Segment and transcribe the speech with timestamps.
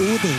[0.00, 0.38] Odin.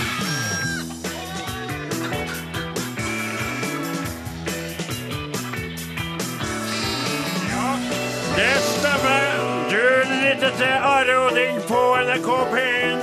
[8.35, 9.69] Det stemmer.
[9.69, 9.77] Du
[10.25, 12.99] lytter til Are Odin på NRK P1.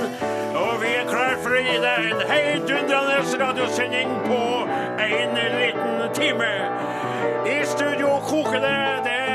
[0.55, 4.43] Og vi er klar for å gi deg en heidundrende radiosending på
[4.99, 6.53] en liten time.
[7.47, 8.79] I studio koker det.
[9.07, 9.28] Det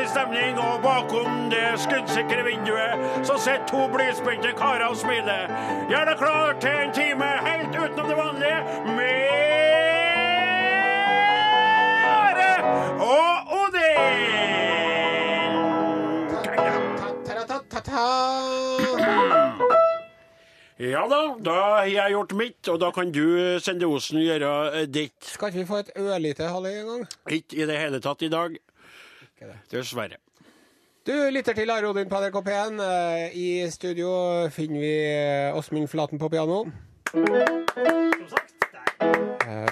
[0.00, 5.50] er stemning, og bakom det skuddsikre vinduet så sitter to blyspente karer og smiler.
[5.90, 8.60] Deg klar til en time helt utenom det vanlige
[8.96, 9.26] med
[12.10, 12.52] Are
[13.00, 14.36] og Odin.
[20.76, 23.24] Ja da, da har jeg gjort mitt, og da kan du,
[23.64, 25.16] Sende Osen, gjøre eh, ditt.
[25.24, 27.06] Skal ikke vi få et ørlite halli en gang?
[27.32, 28.58] Ikke i det hele tatt i dag.
[29.36, 29.58] Ikke det.
[29.70, 30.16] Dessverre.
[31.06, 32.80] Du lytter til Are Odin på NRK P1.
[32.82, 34.08] Eh, I studio
[34.50, 36.64] finner vi eh, Åsmund Flaten på piano.
[37.12, 37.24] Som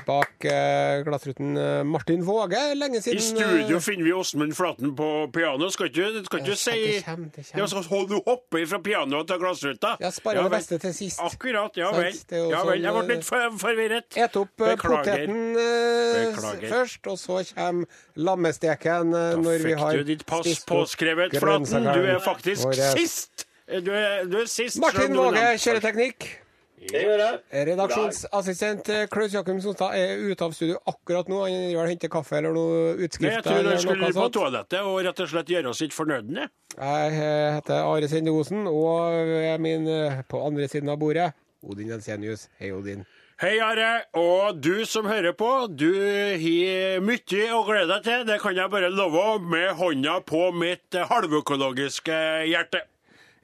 [0.07, 0.34] Bak der.
[0.34, 2.61] glassruten eh, Martin Våge.
[2.75, 5.71] Lenge siden I studio eh, finner vi Åsmund Flaten på piano.
[5.71, 8.09] Skal ikke, skal ikke Eh, si det kommer, det kommer.
[8.09, 9.95] Du hopper fra pianoet til glassruta.
[10.01, 11.21] Ja, sparer Ja det beste til sist.
[11.25, 11.77] Akkurat.
[11.81, 12.15] Ja vel.
[12.31, 12.83] Ja vel.
[12.85, 13.27] Jeg sånn, ble litt
[13.65, 14.19] forvirret.
[14.27, 15.25] Et opp eh, Beklager.
[15.25, 16.69] poteten eh, Beklager.
[16.75, 20.69] først, og så kommer lammesteken eh, Da når vi fikk har du ditt pass spist
[20.69, 21.91] opp påskrevet, Flaten.
[21.91, 23.47] Du er faktisk sist.
[23.65, 24.77] Du er, du er sist.
[24.83, 26.44] Martin Våge, kjøreteknikk.
[26.91, 27.39] Det gjør jeg.
[27.69, 31.41] Redaksjonsassistent eh, Klaus Jakim Sonstad er ute av studio akkurat nå.
[31.47, 35.01] Han vil henter kaffe eller noe Nei, jeg tror eller han skulle på toalettet og
[35.07, 36.49] rett og slett gjøre sitt fornødne.
[36.75, 41.33] Jeg eh, heter Are Sende Osen, og er min eh, på andre siden av bordet
[41.65, 42.49] Odin Jensenius.
[42.61, 43.05] Hei, Odin.
[43.41, 44.05] Hei, Are.
[44.21, 48.27] Og du som hører på, du har mye å glede deg til.
[48.29, 52.19] Det kan jeg bare love med hånda på mitt halvøkologiske
[52.51, 52.85] hjerte.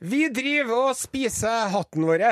[0.00, 2.22] Vi driver og spiser hatten vår.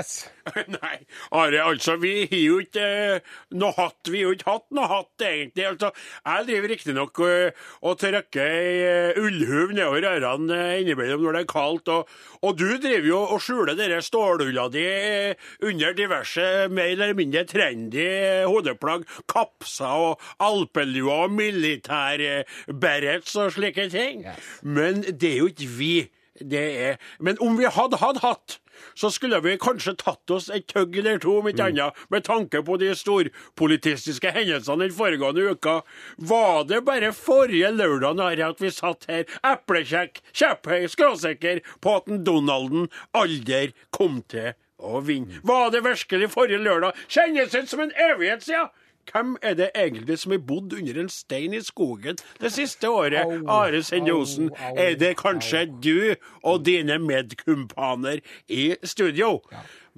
[0.79, 0.95] Nei,
[1.37, 3.21] Are, altså, vi har jo ikke eh,
[3.61, 4.09] noe hatt.
[4.09, 5.67] Vi har jo ikke hatt noe hatt, egentlig.
[5.69, 5.91] Altså,
[6.23, 7.53] jeg driver riktignok uh,
[7.85, 12.09] og trykker ei uh, ullhuv nedover ørene uh, innimellom når det er kaldt, og,
[12.41, 15.35] og du driver jo og skjuler dere stålulla di eh,
[15.69, 20.15] under diverse mer eller mindre trendy eh, hodeplagg, kapser og
[20.45, 24.25] alpelua og militærberets og slike ting.
[24.63, 25.95] Men det er jo ikke vi.
[26.41, 28.59] Det er Men om vi hadde hatt hatt,
[28.95, 32.63] så skulle vi kanskje tatt oss et tøgg eller to, om ikke annet, med tanke
[32.63, 35.81] på de storpolitistiske hendelsene den foregående uka.
[36.17, 42.25] Var det bare forrige lørdag at vi satt her, eplekjekk, kjepphøy, skråsikker på at en
[42.29, 45.43] Donalden aldri kom til å vinne?
[45.43, 46.99] Var det virkelig forrige lørdag?
[47.09, 48.71] Kjennes ut som en evighet siden!
[49.13, 53.25] Hvem er det egentlig som har bodd under en stein i skogen det siste året?
[53.25, 59.39] Au, Are Sende Osen, er det kanskje du og dine medkumpaner i studio?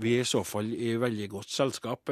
[0.00, 2.10] Vi er i så fall i veldig godt selskap.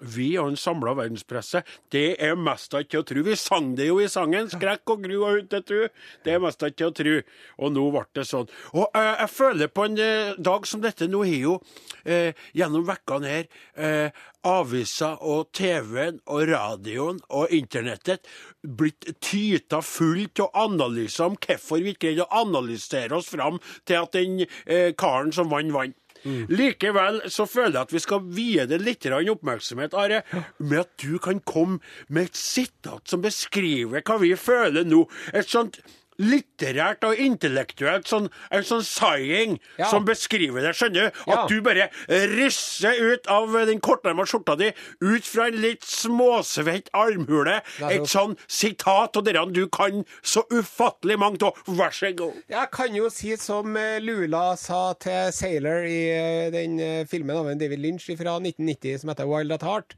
[0.00, 1.62] Vi og en samla verdenspresse,
[1.92, 3.22] det er mest av ikke å tro.
[3.24, 5.88] Vi sang det jo i sangen, 'Skrekk og gru og hutetru'.
[6.24, 7.16] Det er mest av ikke å tro.
[7.58, 8.48] Og nå ble det sånn.
[8.74, 11.60] Og eh, jeg føler på en eh, dag som dette, nå har jo
[12.04, 14.10] eh, gjennom vekkene her eh,
[14.46, 18.26] aviser og TV-en og radioen og internettet
[18.62, 23.58] blitt tyta fullt av analyser om hvorfor vi ikke greide å analysere oss fram
[23.88, 25.96] til at den eh, karen som vant, vant.
[26.52, 30.22] Likevel så føler jeg at vi skal vie det litt oppmerksomhet, Are,
[30.58, 31.78] med at du kan komme
[32.08, 35.04] med et sitat som beskriver hva vi føler nå.
[35.32, 35.80] Et sånt
[36.18, 39.88] litterært og intellektuelt sånn, en sånn saying Ja.
[39.90, 40.74] som beskriver det.
[40.76, 41.20] Skjønner du?
[41.26, 41.42] Ja.
[41.42, 46.88] At du bare rysser ut av den kortarma skjorta di, ut fra en litt småsvett
[46.96, 47.60] armhule,
[47.90, 51.58] et sånn sitat av dere du kan så ufattelig mange av.
[51.66, 52.34] Vær så god.
[52.48, 57.36] Jeg kan jo si som eh, Lula sa til Sailor i eh, den eh, filmen
[57.36, 59.96] av David Lynch fra 1990 som heter Wild at Heart.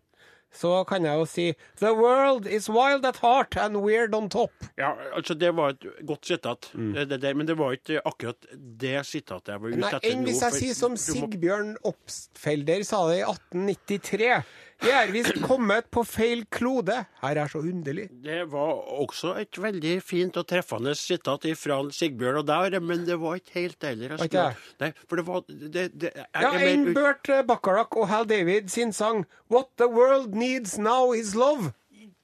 [0.54, 1.46] Så kan jeg jo si
[1.80, 4.52] The world is wild at heart and weird on top.
[4.80, 6.94] Ja, altså Det var et godt sitat, mm.
[7.08, 10.40] det der, men det var ikke akkurat det sitatet jeg var ute etter enn hvis
[10.46, 14.32] jeg sier som Sigbjørn Opsfelder sa det i 1893.
[14.78, 16.94] Vi er visst kommet på feil klode.
[17.22, 18.06] Her er så underlig.
[18.22, 23.18] Det var også et veldig fint og treffende sitat fra Sigbjørn og der, men det
[23.18, 24.14] var ikke helt heller.
[24.14, 24.28] Okay.
[24.36, 24.76] det?
[24.84, 28.94] Nei, for det var det, det, jeg Ja, enn Burt Bacharach og Hal David sin
[28.94, 31.72] sang What the world needs now is love.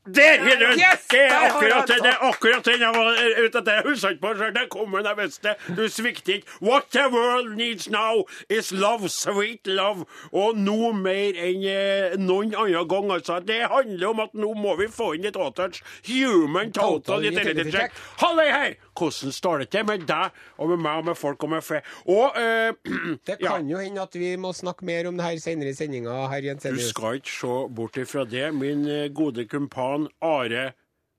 [0.06, 0.78] Der har du den!
[0.78, 1.06] Yes!
[1.10, 2.02] Det er akkurat den.
[2.04, 3.08] det akkurat den jeg var
[3.44, 3.72] ute etter.
[3.72, 4.50] Jeg husker ikke på sjøl.
[4.54, 5.76] Der kom den, jeg visste det.
[5.76, 6.46] Du svikter ikke.
[6.60, 10.04] What the world needs now is love, sweet love.
[10.32, 13.38] Og nå mer enn eh, noen annen gang, altså.
[13.40, 15.80] Det handler om at nå må vi få inn et åters
[16.10, 17.96] human total utility check.
[18.20, 18.76] Halløy her!
[18.94, 21.80] Hvordan står det til med deg og med meg og med folk og med fe?
[22.04, 22.76] Og eh,
[23.26, 23.54] Det ja.
[23.56, 26.28] kan jo hende at vi må snakke mer om det her senere i sendinga.
[26.28, 28.52] her Du skal ikke se bort ifra det.
[28.54, 30.74] Min eh, gode kumpan Are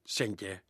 [0.05, 0.64] Sende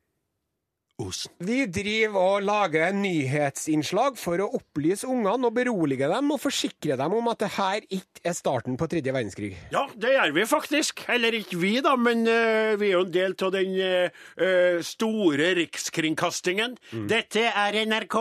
[0.95, 1.31] Osen.
[1.44, 7.15] Vi driver og lager nyhetsinnslag for å opplyse ungene og berolige dem og forsikre dem
[7.18, 9.50] om at det her ikke er starten på tredje verdenskrig.
[9.74, 11.03] Ja, det gjør vi faktisk.
[11.12, 15.50] Eller ikke vi, da, men uh, vi er jo en del av den eh, store
[15.59, 16.77] rikskringkastingen.
[17.12, 18.15] Dette er NRK,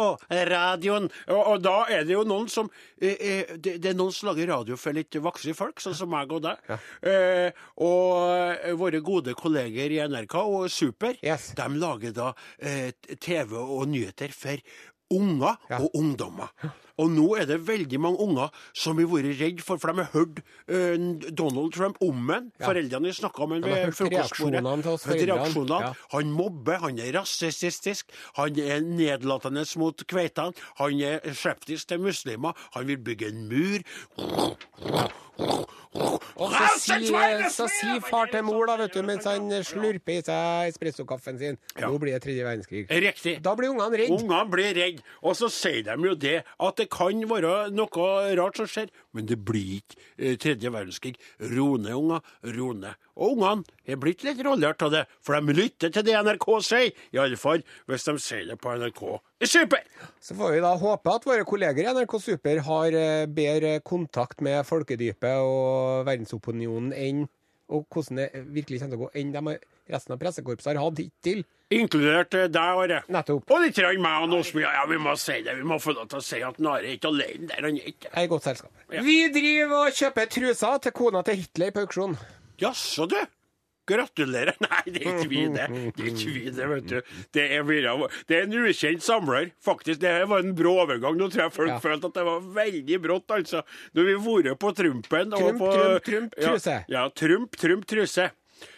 [0.50, 1.06] radioen.
[1.30, 4.50] Og, og da er det jo noen som uh, det, det er noen som lager
[4.50, 6.74] radio for litt voksne folk, sånn som meg og deg.
[7.06, 7.54] Eh,
[7.84, 11.52] og våre gode kolleger i NRK og Super, Yes.
[11.54, 12.32] de lager da
[13.20, 14.56] TV og nyheter for
[15.14, 15.78] unger Ja.
[15.84, 16.48] og ungdommer.
[16.98, 20.10] Og nå er det veldig mange unger som har vært redd for, for de har
[20.14, 20.38] hørt
[20.70, 22.52] uh, Donald Trump om han.
[22.62, 24.62] Foreldrene har snakka om har ved frokostbordet.
[24.62, 25.80] reaksjonene.
[25.82, 25.92] Ja.
[26.14, 32.54] Han mobber, han er rasistisk, han er nedlatende mot kveitene, han er skeptisk til muslimer,
[32.74, 33.82] han vil bygge en mur.
[35.94, 40.24] Og så sier så sier far til mor, da, vet du, mens han slurper i
[40.26, 41.86] seg espressokaffen sin Ja.
[41.88, 42.84] Nå blir det tredje verdenskrig.
[42.90, 43.36] Riktig.
[43.44, 44.16] Da blir ungene redde.
[44.18, 48.08] Ungene blir redde, og så sier de jo det at det kan være noe
[48.40, 51.14] rart som skjer, men det blir ikke eh, tredje verdenskrig.
[51.54, 52.24] Ro ned, unger.
[52.56, 52.98] Ro ned.
[53.14, 56.90] Og ungene er blitt litt rollert av det, for de lytter til det NRK sier.
[57.14, 59.04] I alle fall hvis de sier det på NRK.
[59.42, 59.80] Super!
[60.20, 64.44] Så får vi da håpe at våre kolleger i NRK Super har eh, bedre kontakt
[64.44, 67.24] med folkedypet og verdensopinionen enn
[67.72, 69.54] og hvordan det virkelig kommer til å gå, enn de
[69.94, 71.44] resten av pressekorpset har hatt hittil.
[71.74, 72.98] Inkludert eh, deg, Are.
[73.12, 73.50] Nettopp.
[73.50, 74.70] Og litt meg og Nåsmia.
[74.76, 75.56] Ja, vi må si det.
[75.58, 77.64] Vi må få lov til å si at Nare er ikke alene der.
[77.64, 78.84] Han er ikke Jeg er i godt selskap.
[79.08, 82.18] Vi driver og kjøper truser til kona til Hitler på auksjon.
[82.60, 83.18] Jaså, du.
[83.86, 84.56] Gratulerer.
[84.64, 85.66] Nei, det er ikke vi, det.
[85.96, 87.16] Det er ikke vi, det, vet du.
[87.36, 87.66] Det er,
[88.28, 90.00] det er en ukjent samler, faktisk.
[90.04, 91.18] Det var en brå overgang.
[91.20, 91.80] Nå tror jeg folk Ja.
[91.82, 93.64] følte at det var veldig brått, altså.
[93.92, 96.78] Vi har vært på Trumpen og Trump, på Trump, Trump, truse.
[96.88, 98.30] Ja, ja Trump, Trump, truse.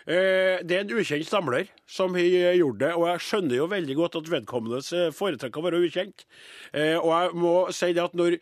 [0.06, 3.96] Eh, det er en ukjent samler som har gjort det, og jeg skjønner jo veldig
[3.98, 6.22] godt at vedkommendes eh, foretrekker å være ukjent.
[6.70, 8.36] Eh, og jeg må si det at når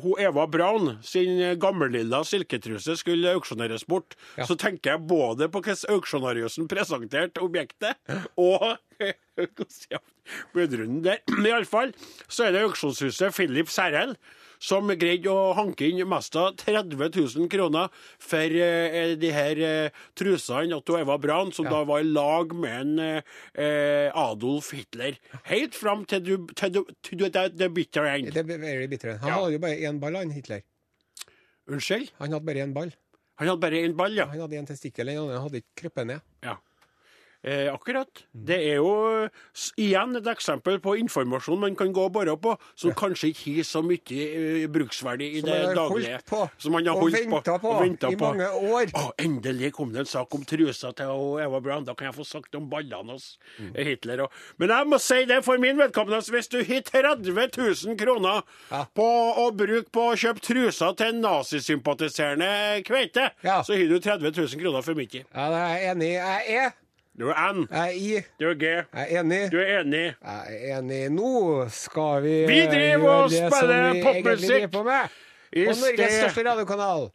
[0.00, 4.46] hun Eva Braun sin gammellilla silketruse skulle auksjoneres bort, Ja.
[4.46, 7.94] så tenker jeg både på hvordan auksjonariusen presenterte objektet,
[8.38, 8.74] og
[10.54, 11.22] budrunden der.
[11.46, 11.94] Iallfall
[12.28, 14.16] så er det auksjonshuset Philip Serrell
[14.60, 17.88] som greide å hanke inn mest av 30 000 kroner
[18.20, 18.52] for
[19.22, 19.62] de her
[20.40, 25.18] eh, at til Eva Braun, som da var i lag med en eh, Adolf Hitler.
[25.50, 28.32] Helt fram til du, til du, til du the, the bitter end.
[28.32, 29.18] Det er very bitter.
[29.18, 29.38] Han Ja.
[29.40, 30.60] hadde jo bare én ball, han Hitler.
[31.70, 32.10] Unnskyld?
[32.18, 32.90] Han hadde bare én ball.
[33.38, 34.26] Han hadde bare én ball, ja.
[34.26, 36.20] Han hadde én testikkel, andre hadde ikke kryppet ned.
[37.42, 37.50] Ja.
[37.50, 38.08] Eh, akkurat.
[38.32, 38.90] Det er jo
[39.24, 39.28] eh,
[39.80, 43.64] igjen et eksempel på informasjon man kan gå og bore på, som kanskje ikke har
[43.64, 46.18] så mye uh, bruksverdi i Som det daglige.
[46.28, 48.92] på Som man har og holdt på, på, og ventet i mange år.
[48.94, 51.84] Å, endelig kom det en sak om trusa til å- Eva Braun.
[51.84, 53.72] Da kan jeg få sagt om ballene hos Mm.
[53.74, 54.20] Hitler.
[54.24, 54.30] Og.
[54.58, 56.20] Men jeg må si det for min vedkommende.
[56.30, 58.84] Hvis du har 30 000 kroner Ja.
[58.94, 59.06] på
[59.40, 63.62] å bruke på å kjøpe trusa til en nazisympatiserende kveite, Ja.
[63.62, 65.24] så har du 30 000 kroner for mye.
[65.34, 66.14] Ja, det er jeg enig i.
[66.14, 66.72] Jeg er.
[67.20, 67.66] Du er N.
[67.70, 68.22] Jeg er i.
[68.40, 68.62] Du er G.
[68.64, 69.40] Jeg er enig.
[69.52, 70.14] Du er enig.
[70.24, 71.00] Jeg er enig.
[71.12, 74.70] Nå skal vi Vi driver gjøre og det som spiller vi egentlig popmusikk.
[74.72, 75.16] på med.
[75.52, 77.10] I På Norges største radiokanal.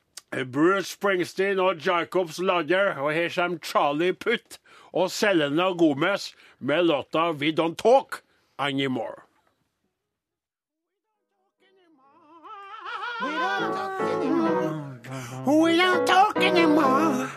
[0.53, 4.59] Bruce Springsteen og Jacobs Ladder, og her kommer Charlie Putt
[4.93, 8.21] og Selena Gomez med låta We Don't Talk
[8.59, 9.21] Anymore.
[13.21, 14.99] We don't talk anymore.
[15.45, 17.29] We don't talk anymore.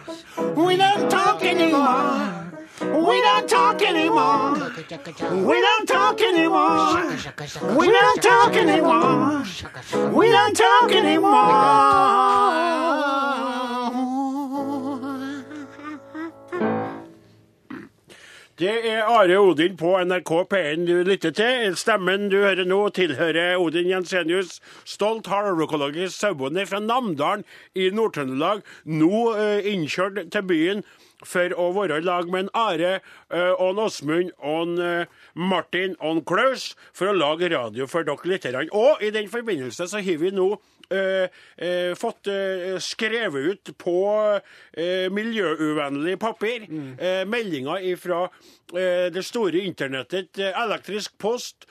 [0.57, 2.48] We don't talk anymore.
[2.81, 4.55] We don't talk anymore.
[4.55, 7.11] We don't talk anymore.
[7.77, 9.45] We don't talk anymore.
[10.13, 12.39] We don't talk anymore.
[18.59, 21.77] Det er Are Odin på NRK P1 du lytter til.
[21.77, 27.45] Stemmen du hører nå, tilhører Odin Jensenius, stolt halvøkologisk sauebonde fra Namdalen
[27.75, 30.83] i Nord-Trøndelag, nå eh, innkjørt til byen
[31.27, 35.07] for å være i lag med en Are eh, og en Åsmund og en eh,
[35.35, 38.69] Martin og en Klaus for å lage radio for dere lytterne.
[38.73, 40.47] Og i den forbindelse så har vi nå
[40.95, 41.27] eh,
[41.59, 43.97] eh, fått eh, skrevet ut på
[44.79, 47.29] eh, miljøuvennlig papir Mm.
[47.31, 48.29] meldinger fra
[48.69, 51.65] det store internettet, elektrisk post,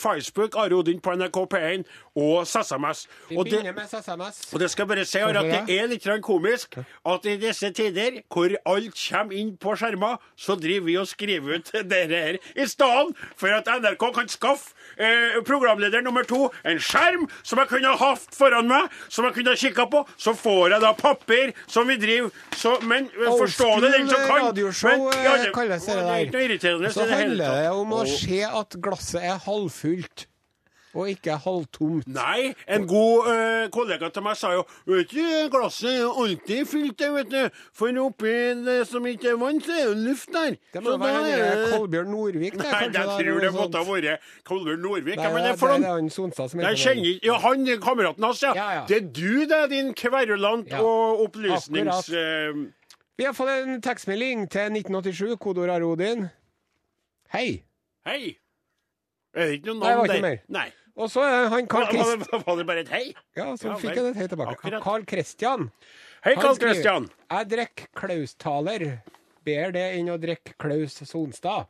[0.00, 1.84] Facebook, Are Odin på NRK P1
[2.18, 3.04] og SMS.
[3.28, 4.40] Vi Og det, begynner med SMS.
[4.52, 8.54] og det skal bare si at det er litt komisk at i disse tider, hvor
[8.66, 12.40] alt kommer inn på skjermer, så driver vi og skriver ut dette her.
[12.56, 17.70] I stedet for at NRK kan skaffe eh, programleder nummer to en skjerm som jeg
[17.72, 20.92] kunne ha hatt foran meg, som jeg kunne ha kikka på, så får jeg da
[20.98, 24.48] papir som vi driver så Men eh, forstå det, den som kan.
[24.48, 26.90] radioshow, Men, ja, det, kalles det det er der.
[26.90, 30.26] Så det handler det om å se at glasset er halvfullt,
[30.94, 32.06] og ikke halvtomt.
[32.12, 35.20] Nei, en god eh, kollega til meg sa jo Vet du,
[35.52, 37.58] glasset er jo alltid fylt, det, vet du.
[37.76, 38.32] For oppi
[38.64, 40.56] det som ikke er vann, så er jo luft der.
[40.72, 42.56] Det Så må være han er Kolbjørn Nordvik.
[42.56, 45.20] Det, Nei, jeg tror det måtte ha vært Kolbjørn Nordvik.
[45.20, 48.24] Nei, men det er det, for det han, Sonstad som heter kjenner Ja, han kameraten
[48.30, 48.54] hans, ja.
[48.56, 48.82] Ja, ja.
[48.88, 52.08] Det er du, det, din kverulant Ja, og opplysnings...
[52.10, 52.64] eh,
[53.18, 56.28] Vi har fått en tekstmelding til 1987, kodeord Arodin.
[57.34, 57.64] Hei.
[58.06, 58.36] hei.
[59.38, 60.40] Det ikke noe Nei, det var navn ikke mer.
[60.58, 60.66] Nei.
[60.98, 62.30] Og så er han Carl Var, Christ...
[62.32, 63.04] var, var det bare et hei?
[63.38, 63.98] Ja, så Ja, fikk vel.
[64.00, 64.56] jeg et hei tilbake.
[64.56, 64.82] Akkurat.
[64.82, 65.68] Carl Christian.
[66.24, 67.06] Hei, Han Karl skriver, Christian.
[67.30, 68.84] Jeg drikker Klaustaler.
[69.46, 71.68] Bedre det enn å drikke Klaus Sonstad.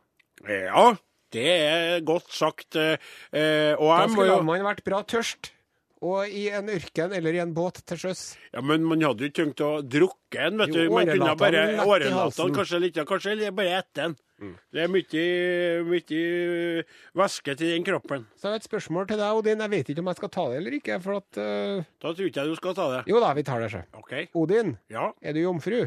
[0.49, 0.87] Ja,
[1.35, 2.75] det er godt sagt.
[2.75, 2.97] eh,
[3.31, 5.51] eh, og Da jeg må skulle jo man vært bra tørst.
[6.01, 8.21] Og i en ørken eller i en båt til sjøs.
[8.55, 10.93] Ja, Men man hadde jo ikke tenkt å drukke en, vet Jo, du.
[10.95, 12.53] Man kunne bare lett i årelatan, halsen.
[12.55, 14.15] kanskje litt, ja, kanskje eller bare etter den.
[14.39, 15.23] Det er mye,
[15.89, 16.83] mye
[17.19, 18.25] væske til den kroppen.
[18.39, 19.59] Så jeg har et spørsmål til deg, Odin.
[19.65, 20.99] Jeg vet ikke om jeg skal ta det eller ikke.
[21.03, 21.83] For at uh...
[21.99, 23.01] Da tror ikke jeg du skal ta det.
[23.11, 23.81] Jo da, vi tar det, sjø.
[24.01, 24.27] Okay.
[24.39, 25.09] Odin, Ja.
[25.21, 25.81] er du jomfru?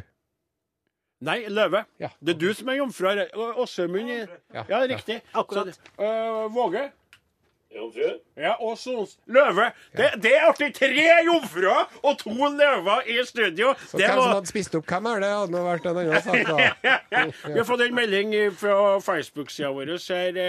[1.22, 1.84] Nei, løve.
[2.02, 2.08] Ja.
[2.18, 3.28] Det er du som er jomfru her.
[3.62, 4.64] Åsemund Ja.
[4.68, 5.20] Ja, riktig.
[5.38, 5.78] Akkurat.
[6.50, 6.88] Våge.
[8.36, 9.70] Ja, og Sons Løve.
[9.96, 10.70] Det, det er artig!
[10.76, 10.90] Tre
[11.26, 13.72] jomfruer og to løver i studio.
[13.88, 16.00] Så Det hvem var- som hadde spist opp hvem er det, hadde nå vært en
[16.02, 17.26] annen sak, da.
[17.52, 20.40] Vi har fått en melding fra Facebook-sida vår her,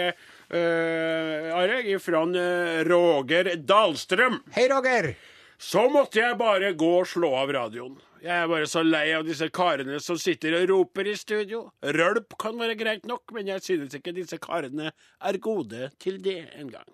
[0.54, 4.42] uh, Are, fra eh, Roger Dahlstrøm.
[4.56, 5.14] Hei, Roger!
[5.58, 7.96] Så måtte jeg bare gå og slå av radioen.
[8.24, 11.66] Jeg er bare så lei av disse karene som sitter og roper i studio.
[11.84, 16.38] Rølp kan være greit nok, men jeg synes ikke disse karene er gode til det
[16.56, 16.88] engang.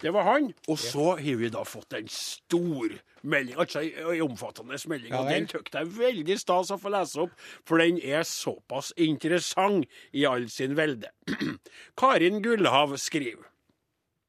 [0.00, 0.50] Det var han.
[0.68, 5.14] Og så har vi da fått en stor melding, altså en omfattende melding.
[5.18, 7.34] Og den syns jeg er veldig stas å få lese opp,
[7.68, 11.10] for den er såpass interessant i all sin velde.
[12.00, 13.48] Karin Gullhav skriver.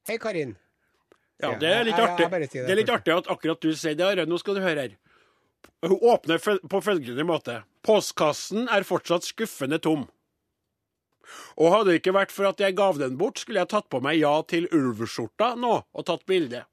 [0.08, 0.56] Hei, Karin.
[1.40, 4.26] Ja, det er litt artig Det er litt artig at akkurat du sier det, Are.
[4.28, 4.96] Nå skal du høre her.
[5.80, 7.62] Hun åpner på følgende måte.
[7.86, 10.04] Postkassen er fortsatt skuffende tom.
[11.58, 14.02] Og hadde det ikke vært for at jeg gav den bort, skulle jeg tatt på
[14.04, 16.64] meg ja til ulveskjorta nå og tatt bilde.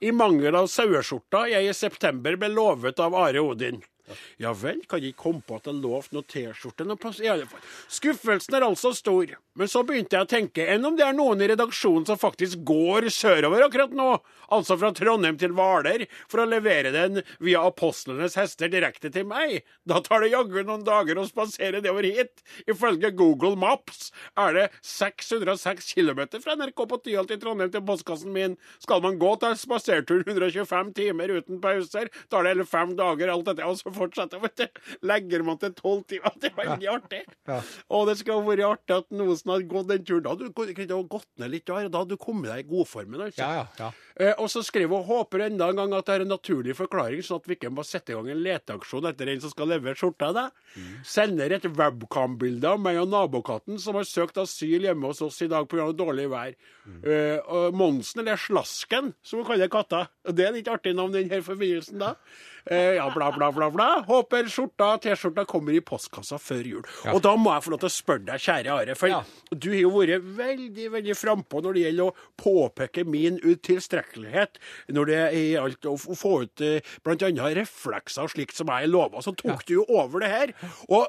[0.00, 3.82] I mangel av saueskjorta jeg i september ble lovet av Are Odin.
[4.38, 7.48] Ja vel, kan jeg komme på at jeg lovte noe T-skjorte noe plass I alle
[7.50, 7.62] fall.
[7.90, 9.32] Skuffelsen er altså stor.
[9.58, 12.62] Men så begynte jeg å tenke, enn om det er noen i redaksjonen som faktisk
[12.68, 14.12] går sørover akkurat nå?
[14.54, 19.64] Altså fra Trondheim til Hvaler, for å levere den via apostlenes hester direkte til meg?
[19.88, 22.44] Da tar det jaggu noen dager å spasere nedover hit.
[22.70, 28.34] Ifølge Google Maps er det 606 km fra NRK på Tyholt i Trondheim til postkassen
[28.34, 28.56] min.
[28.82, 33.48] Skal man gå til spasertur 125 timer uten pauser, tar det hele fem dager, alt
[33.50, 34.82] dette, og så fortsetter, vet du.
[35.06, 36.34] Legger man til tolv timer.
[36.40, 37.22] Det er veldig artig.
[37.48, 37.60] Ja.
[37.96, 40.24] Og det skulle ha vært artig at noen som hadde gått den turen.
[40.26, 43.42] Da hadde du gått ned litt, og da hadde du kommet deg i godformen, altså.
[43.42, 44.35] Ja, ja, ja.
[44.36, 47.22] Eh, og så skriver hun håper enda en gang at det er en naturlig forklaring,
[47.24, 49.96] sånn at vi ikke må sette i gang en leteaksjon etter en som skal levere
[49.96, 50.46] skjorta Da.
[50.76, 50.84] deg.
[51.04, 55.48] Sender et webcam-bilde av meg og nabokatten som har søkt asyl hjemme hos oss i
[55.48, 55.92] dag pga.
[55.96, 56.54] dårlig vær.
[57.04, 60.08] Eh, og Monsen, eller Slasken, som hun kaller katta.
[60.24, 62.14] Det er et litt artig navn i denne forbindelsen, da.
[62.68, 63.88] Eh, ja, bla, bla, bla, bla.
[64.08, 66.86] Håper skjorta, T-skjorta kommer i postkassa før jul.
[67.12, 69.20] Og da må jeg få lov til å spørre deg, kjære Are, for Ja.
[69.54, 74.58] du har jo vært veldig veldig frampå når det gjelder å påpeke min utilstrekkelighet
[74.90, 75.20] når det
[75.52, 76.80] gjaldt å få ut bl.a.
[77.06, 79.22] blant annet reflekser og slikt som jeg lova.
[79.22, 80.52] Så tok du jo over det her.
[80.90, 81.06] Og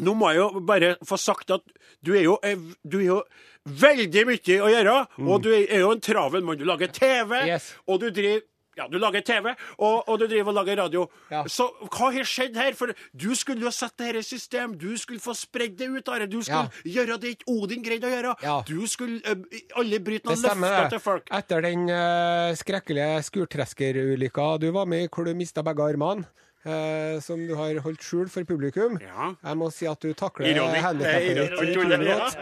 [0.00, 1.62] nå må jeg jo bare få sagt at
[2.02, 3.18] du er jo, eh, du er jo
[3.66, 4.94] veldig mye å gjøre,
[5.26, 6.56] og du er jo en travel mann.
[6.56, 7.74] Du lager TV, Yes.
[7.86, 8.46] og du driver
[8.78, 11.06] ja, du lager TV, og, og du driver og lager radio.
[11.30, 11.42] Ja.
[11.50, 12.76] Så hva har skjedd her?
[12.78, 14.76] For du skulle jo sette dette i system.
[14.78, 16.28] Du skulle få spredd det ut, Are.
[16.30, 18.34] Du skulle gjøre det ikke Odin greide å gjøre.
[18.44, 18.56] Ja.
[18.66, 21.32] Du skulle uh, alle bryte noen løfter til folk.
[21.40, 26.28] Etter den uh, skrekkelige skurtreskerulykka du var med i, hvor du mista begge armene,
[26.64, 28.98] eh, som du har holdt skjul for publikum.
[29.00, 29.30] Ja.
[29.44, 32.36] Jeg må si at du takler handikappet er ditt utrolig godt.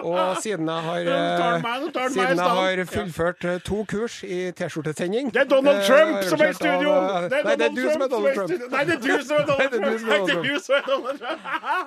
[0.00, 5.30] Og siden jeg har, eh, meg- siden jeg har fullført eh, to kurs i T-skjortesending
[5.32, 6.90] Det er Donald eh, Trump som er i studio!
[6.90, 8.50] eh, Det er Nei, det er du som er Donald Trump.
[8.70, 10.08] Nei, det er du som er Donald Trump!
[10.08, 11.40] Nei, det er du som er Donald Trump!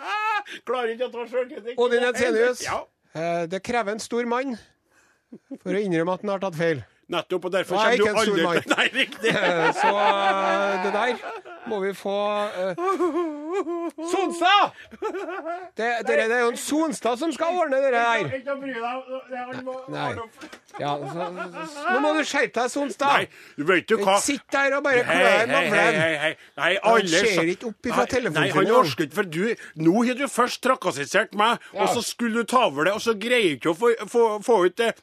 [0.69, 1.77] Klarer ikke å ta sjølkritikk.
[1.79, 2.79] Odin Jensenius, Ja,
[3.15, 4.55] eh, det krever en stor mann
[5.63, 6.83] for å innrømme at han har tatt feil.
[7.09, 7.45] Nettopp.
[7.45, 8.69] Og derfor Nei, kommer du aldri.
[8.77, 9.33] Nei, riktig.
[9.43, 12.13] Eh, Så eh, det der må vi få
[12.59, 12.79] eh,
[14.11, 14.71] Sonstad!
[15.77, 18.25] Det, det, det er jo en Sonstad som skal ordne det der.
[18.39, 18.81] Ikke å bry deg.
[19.93, 20.09] Nei.
[20.81, 21.27] Ja, så,
[21.93, 23.21] nå må du skjerpe deg, Nei,
[23.57, 24.17] du vet du hva?
[24.23, 26.35] Sitt der og bare klø i navlen.
[26.57, 29.43] Han ser ikke opp ifra telefonen Nei, han orker ikke, for du
[29.85, 31.83] Nå har du først trakassert meg, Ja.
[31.85, 34.27] og så skulle du ta over det, og så greier du ikke å få, få,
[34.43, 34.93] få ut det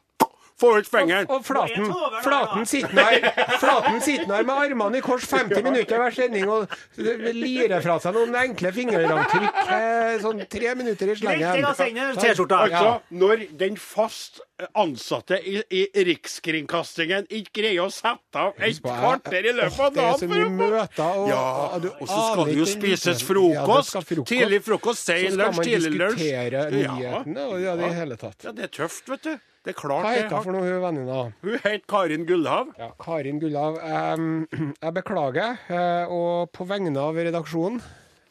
[0.61, 1.25] Få ut fingeren.
[1.33, 1.87] Og Flaten,
[2.25, 6.69] flaten Flaten sitter her med armene i kors 50 minutter hver sending og
[7.01, 9.61] lirer fra seg noen enkle fingeravtrykk.
[9.77, 11.65] eh, Sånn tre minutter i slengen.
[11.65, 14.41] Altså, når den fast
[14.77, 20.05] ansatte i, i Rikskringkastingen ikke greier å sette av et kvarter i løpet av Det
[20.05, 21.45] er så dagen mye for å møter, og, Ja,
[21.79, 23.95] og, så skal det jo spises frokost.
[23.97, 24.33] Ja, frokost.
[24.35, 27.23] Tidlig frokost, Så lunsj, skal lunsj, man skal man diskutere Ja.
[27.47, 28.45] og ja, det i hele tatt.
[28.45, 29.39] Ja, det er tøft, vet du.
[29.61, 31.17] Det er klart Hva heter hun for noe, hun venninna?
[31.45, 32.71] Hun heter Karin Gullhav.
[32.81, 33.77] Ja, Karin Gullhav.
[34.17, 34.47] Um,
[34.85, 37.77] jeg beklager, eh, og på vegne av redaksjonen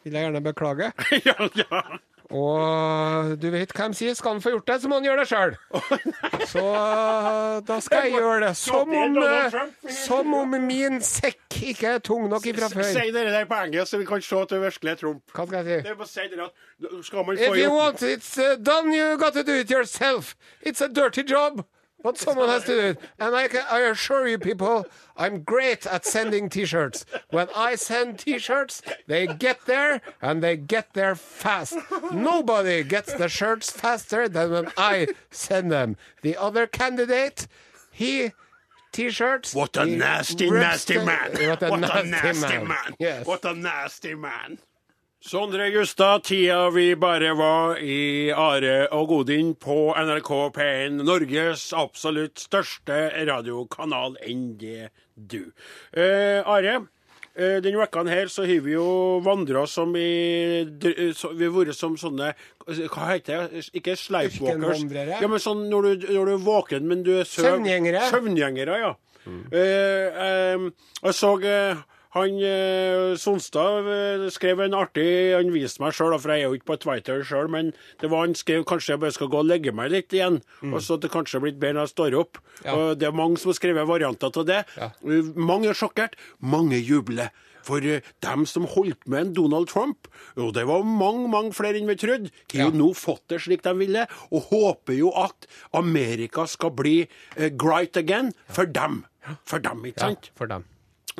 [0.02, 0.90] vil jeg gjerne beklage.
[1.28, 1.84] ja, ja.
[2.30, 5.24] Og du vet hva de sier, skal han få gjort det, så må han gjøre
[5.24, 5.56] det sjøl.
[6.52, 8.52] Så eh, da skal jeg gjøre det.
[8.60, 9.58] Som om, eh,
[9.98, 12.86] som om min sekk ikke er tung nok ifra før.
[12.86, 15.24] Si det der på engelsk, så vi kan se at du virkelig er Trump.
[15.34, 15.88] Hva skal jeg si?
[15.88, 18.56] Det er bare å si det at skal man få If you want it uh,
[18.62, 20.36] done, you got to do it yourself.
[20.62, 21.66] It's a dirty job,
[22.04, 23.00] but someone has to do it.
[23.20, 24.86] And I, can, I assure you, people,
[25.18, 27.06] I'm great at sending T-shirts.
[27.30, 31.76] When I send T-shirts, they get there and they get there fast.
[32.12, 35.98] Nobody gets the shirts faster than when I send them.
[36.22, 37.48] The other candidate,
[37.92, 38.32] he.
[38.92, 39.54] T-shirts.
[39.54, 41.32] What a nasty, nasty man!
[41.48, 42.68] What a What a nasty, nasty man.
[42.68, 42.96] man!
[42.98, 43.28] Yes.
[43.28, 44.58] What a nasty man!
[45.20, 52.40] Sondre Gustad, tida vi bare var i Are og Godin på NRK P1, Norges absolutt
[52.40, 55.52] største radiokanal enn det du.
[55.92, 56.78] Eh, Are,
[57.36, 60.64] eh, denne uka her så har vi jo vandra som i
[61.12, 62.32] så, Vi har vært som sånne
[62.64, 63.68] Hva heter det?
[63.76, 64.88] Ikke sleipwalkers.
[65.20, 67.58] Ja, men sånn når du, når du er våken, men du er søv...
[67.60, 68.08] Søvngjengere?
[68.08, 68.96] Søvngjengere, ja.
[69.28, 70.70] Eh, eh,
[71.04, 76.34] jeg så eh, han eh, Sonstad eh, skrev en artig Han viste meg sjøl, for
[76.34, 77.70] jeg er jo ikke på Twitter sjøl, men
[78.02, 80.40] det var han skrev kanskje jeg bare skal gå og legge meg litt igjen.
[80.72, 82.40] Og så at det kanskje har blitt bedre når jeg står opp.
[82.42, 82.64] Mm.
[82.66, 82.74] Ja.
[82.80, 84.64] Og det er mange som har skrevet varianter av det.
[84.80, 84.90] Ja.
[85.06, 87.30] Eh, Mange er sjokkert, mange jubler.
[87.68, 90.08] For eh, dem som holdt med en Donald Trump,
[90.40, 92.70] og det var mange mange flere enn vi trodde, har Ja.
[92.72, 95.46] jo nå fått det slik de ville, og håper jo at
[95.78, 97.04] Amerika skal bli
[97.38, 99.04] uh, great again for dem.
[99.46, 100.32] For dem, ikke sant?
[100.32, 100.66] Ja, for dem.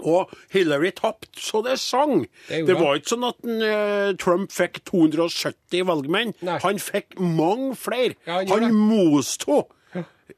[0.04, 2.26] Og Hillary tapte så det sang.
[2.48, 6.34] Det Det, var ikke sånn at eh, Trump fikk 270 valgmenn.
[6.46, 6.60] Nei.
[6.64, 8.16] Han fikk mange flere.
[8.28, 9.68] Ja, han han mosto.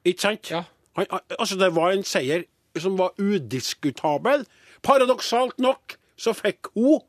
[0.06, 0.52] Ikke sant?
[0.52, 0.64] Ja.
[0.98, 1.06] Han,
[1.38, 2.46] altså, det var en seier
[2.80, 4.46] som var udiskutabel.
[4.84, 7.02] Paradoksalt nok så fikk hun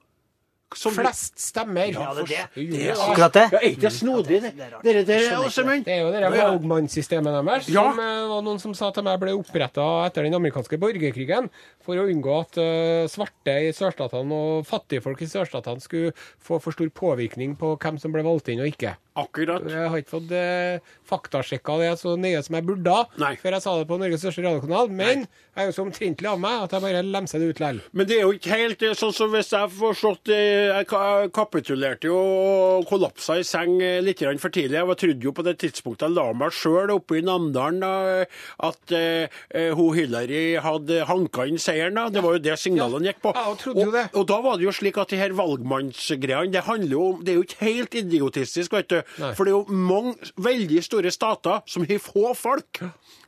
[0.79, 1.91] som Flest stemmer.
[1.93, 2.71] Ja, det er det.
[2.73, 3.45] Det er akkurat det.
[3.53, 4.53] Ja, er ikke det snodig, det?
[4.57, 4.81] Dere?
[4.83, 7.85] Det er jo det der valgmannssystemet deres Ja.
[7.91, 11.51] som eh, var noen som sa til meg ble oppretta etter den amerikanske borgerkrigen
[11.83, 16.75] for å unngå at uh, svarte i sørstatene og fattigfolk i sørstatene skulle få for
[16.75, 18.95] stor påvirkning på hvem som ble valgt inn og ikke.
[19.19, 19.65] Akkurat.
[19.69, 23.35] Jeg har ikke fått eh, faktasjekka det så nøye som jeg burde da, Nei.
[23.41, 26.39] før jeg sa det på Norges største radiokanal, men jeg er jo så omtrentlig av
[26.41, 27.81] meg at jeg bare lemser det ut likevel.
[27.93, 30.87] Men det er jo ikke helt eh, sånn som hvis jeg forstått det Jeg
[31.37, 34.79] kapitulerte jo og kollapsa i seng eh, litt for tidlig.
[34.79, 37.93] Jeg trodde jo på det tidspunktet jeg la meg sjøl oppe i Namdalen da,
[38.65, 41.99] at eh, eh, hun Hillary hadde hanka inn seieren.
[41.99, 42.09] da.
[42.13, 43.35] Det var jo det signalene gikk på.
[43.37, 44.07] Ja, og, trodde jo det.
[44.17, 47.35] og da var det jo slik at de her valgmannsgreiene det handler jo om Det
[47.35, 49.02] er jo ikke helt idiotistisk, vet du.
[49.23, 49.33] Nei.
[49.39, 52.83] For det er jo mange veldig store stater som har få folk.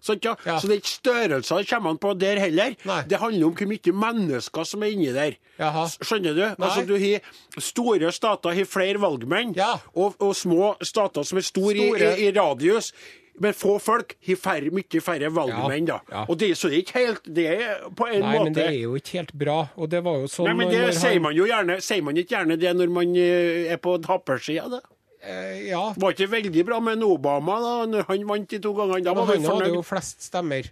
[0.05, 0.35] Sant, ja?
[0.45, 0.59] Ja.
[0.61, 2.75] Så det er ikke størrelser det kommer an på der heller.
[2.85, 3.01] Nei.
[3.09, 5.39] Det handler om hvor mye mennesker som er inni der.
[5.59, 5.87] Jaha.
[6.01, 6.45] Skjønner du?
[6.59, 9.75] Altså, du har Store stater har flere valgmenn, Ja.
[9.95, 12.15] og, og små stater som er store, Store.
[12.19, 12.93] I, i, radius.
[13.41, 15.97] Men få folk har færre, mye færre valgmenn, da.
[16.13, 16.21] Ja.
[16.31, 18.67] Og det, så det er ikke helt Det er på en Nei, måte men det
[18.69, 19.57] er jo ikke helt bra.
[19.75, 22.37] Og det var jo sånn Nei, men det sier man jo gjerne Sier man ikke
[22.37, 24.81] gjerne det når man eh, er på tappersida, da?
[25.25, 29.05] Eh, Ja, Var ikke veldig bra med Obama da når han vant de to gangene?
[29.05, 30.69] Da var han hadde jo flest stemmer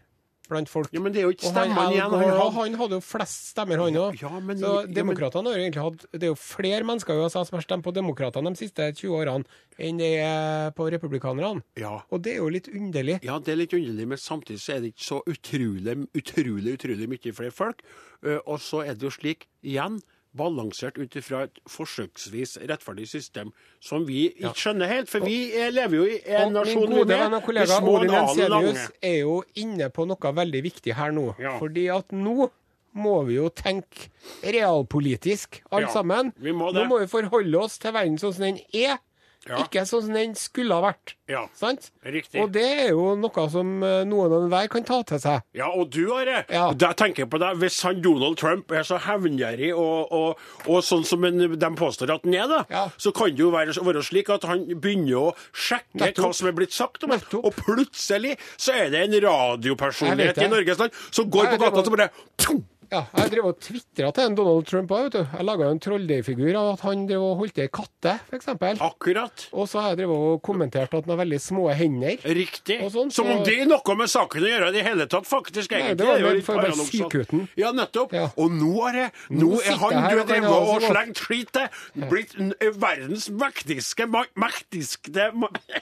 [0.53, 0.91] blant folk.
[0.93, 2.11] Ja, men det er jo ikke stemmen stemmene igjen.
[2.13, 4.21] Han, Han han hadde jo flest stemmer, han òg.
[4.21, 7.23] Ja, men- så ja, demokratene har jo egentlig hatt Det er jo flere mennesker i
[7.25, 9.47] USA som har stemt på demokratene de siste 20 årene,
[9.79, 11.63] enn det er på republikanerne.
[11.81, 12.03] Ja.
[12.11, 13.23] Og det er jo litt underlig.
[13.25, 17.09] Ja, det er litt underlig, men samtidig så er det ikke så utrolig, utrolig, utrolig
[17.09, 17.81] mye flere folk.
[18.23, 20.03] Eh, Og så er det jo slik, igjen,
[20.37, 23.51] balansert ut ifra et forsøksvis rettferdig system
[23.85, 26.95] som vi ikke skjønner helt, for vi er, lever jo i en Og min nasjon
[26.95, 28.15] gode venn og kollega Odin.
[28.17, 31.35] Jensenius er jo inne på noe veldig viktig her nå.
[31.43, 31.59] Ja.
[31.61, 32.49] Fordi at nå
[32.93, 34.11] må vi jo tenke
[34.45, 36.33] realpolitisk, alle Ja, sammen.
[36.37, 38.99] vi må Nå må vi forholde oss til verden sånn som den er,
[39.49, 39.59] Ja.
[39.65, 41.17] ikke sånn som den skulle ha vært.
[41.27, 41.89] Ja, Sant?
[42.07, 42.39] riktig.
[42.43, 45.43] Og det er jo noe som eh, noen og enhver kan ta til seg.
[45.57, 46.45] Ja, og du, Are.
[46.53, 46.69] Ja.
[46.79, 51.03] Jeg tenker på deg, Hvis han Donald Trump er så hevngjerrig og, og, og sånn
[51.09, 52.85] som en, de påstår at han er, da, Ja.
[52.97, 56.23] så kan det jo være, være slik at han begynner å sjekke Nettopp.
[56.29, 57.25] hva som er blitt sagt om ham.
[57.43, 61.91] Og plutselig så er det en radiopersonlighet i Norges land som går på gata og
[61.97, 65.21] bare pum, Ja, jeg drev og tvitra til en Donald Trump òg, vet du.
[65.39, 68.51] Jeg laga en trolldeigfigur av at han drev og holdt ei katte, f.eks.
[68.85, 69.47] Akkurat.
[69.57, 72.19] Og så har jeg drevet og kommentert at han har veldig små hender.
[72.37, 72.77] Riktig.
[72.85, 75.07] Og sånn, Som om så- det er noe med saken å gjøre i det hele
[75.07, 75.71] tatt, faktisk.
[75.73, 75.97] Nei, egentlig.
[75.97, 77.49] det var litt for bare sykuten.
[77.57, 78.13] Ja, nettopp.
[78.13, 78.29] Ja.
[78.37, 81.53] Og nå er det Nå, Nå er han og har drevet og så slengt skit
[81.53, 81.69] til,
[82.11, 82.37] blitt
[82.77, 84.05] verdens mektigste
[84.37, 85.33] mektiske...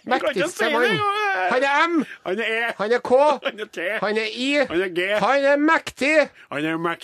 [0.06, 1.00] Mektigste si mann.
[1.50, 2.72] Han er M, Han er E.
[2.78, 3.10] han er K,
[3.44, 3.80] Han er T.
[4.00, 5.10] han er I, Han er G.
[5.18, 6.30] han er mektig!
[6.50, 6.98] Han er mektig.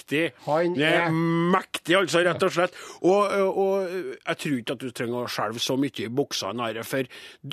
[0.47, 1.11] Han er
[1.55, 2.77] mektig, altså, rett og slett.
[3.03, 6.83] Og, og jeg tror ikke at du trenger å skjelve så mye i buksa, Are,
[6.87, 7.07] for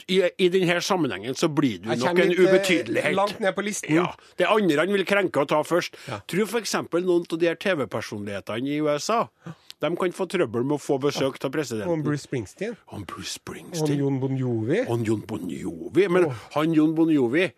[0.07, 2.39] i, i denne sammenhengen så blir du nok en ubetydelighet.
[2.39, 3.95] eh, ubetydelig langt ned på listen.
[3.95, 5.95] Ja, Det andre han vil krenke og ta først.
[6.27, 6.75] Tror f.eks.
[6.93, 9.27] noen av de her TV-personlighetene i USA
[9.83, 12.03] de kan få trøbbel med å få besøk av Og presidenten.
[12.05, 12.77] Bruce Springsteen.
[12.87, 13.99] Om Bruce Og Springsteen.
[13.99, 14.79] Jon Bon Jovi.
[14.87, 16.07] Og Jon Bon Jovi.
[16.07, 17.49] Men han Jon Bon Jovi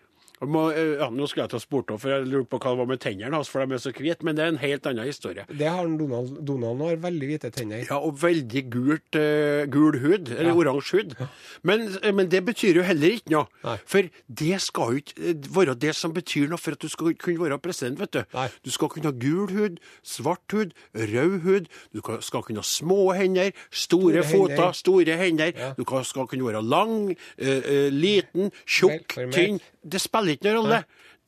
[0.41, 2.79] må, eh, ja, Nå skulle jeg ta spurt opp, for jeg lurte på hva det
[2.81, 4.23] var med tennene hans, for de er så hvite.
[4.27, 5.45] Men det er en helt annen historie.
[5.47, 6.45] Det har Donald.
[6.45, 7.85] Donald har veldig hvite tenner.
[7.87, 10.55] Ja, og veldig gult, uh, gul hud, eller Ja.
[10.55, 11.15] oransje hud.
[11.63, 13.47] Men, eh, men det betyr jo heller ikke noe.
[13.63, 13.77] Nei.
[13.85, 17.39] For det skal jo ikke være det som betyr noe for at du skal kunne
[17.39, 18.23] være president, vet du.
[18.33, 18.49] Nei.
[18.63, 21.67] Du skal kunne ha gul hud, svart hud, rød hud.
[21.93, 24.71] Du skal kunne ha små hender, store, Store foter, hender.
[24.73, 25.51] store hender.
[25.55, 25.73] Ja.
[25.77, 29.59] Du skal kunne være lang, uh, uh, liten, tjukk, tynn.
[29.85, 30.79] Det spiller ikke noen rolle.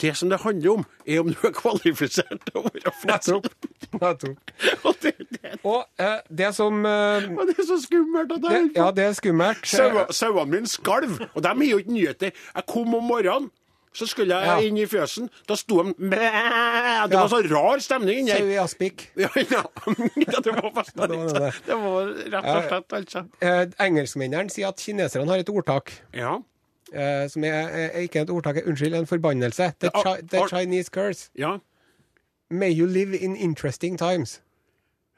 [0.01, 3.47] Det som det handler om, er om du er kvalifisert til å være Nettopp.
[3.49, 4.01] president.
[4.01, 4.51] Nettopp.
[4.85, 8.51] Og det, det, Og eh, det som eh, og det er så skummelt at det,
[8.53, 9.63] jeg Ja, det er skummelt.
[9.65, 12.31] Saua- Sauene mine skalv, og de har jo ikke nyheter.
[12.55, 13.49] Jeg kom om morgenen,
[13.97, 14.57] så skulle jeg Ja.
[14.61, 15.29] inn i fjøsen.
[15.49, 17.07] Da sto de Det Ja.
[17.09, 18.51] var så rar stemning inni Sau her.
[18.53, 19.07] i aspik.
[19.17, 19.63] Ja, ja.
[20.13, 21.53] ja, det var fast det var det.
[21.65, 23.25] Det var rett og slett, altså.
[23.41, 25.93] Eh, engelskmennene sier at kineserne har et ordtak.
[26.13, 26.37] Ja.
[26.93, 29.73] Eh, som er, er ikke et ordtak, unnskyld, en forbannelse.
[29.79, 31.29] The, chi the Chinese curse.
[31.37, 31.57] ja.
[32.49, 34.41] May you live in interesting times.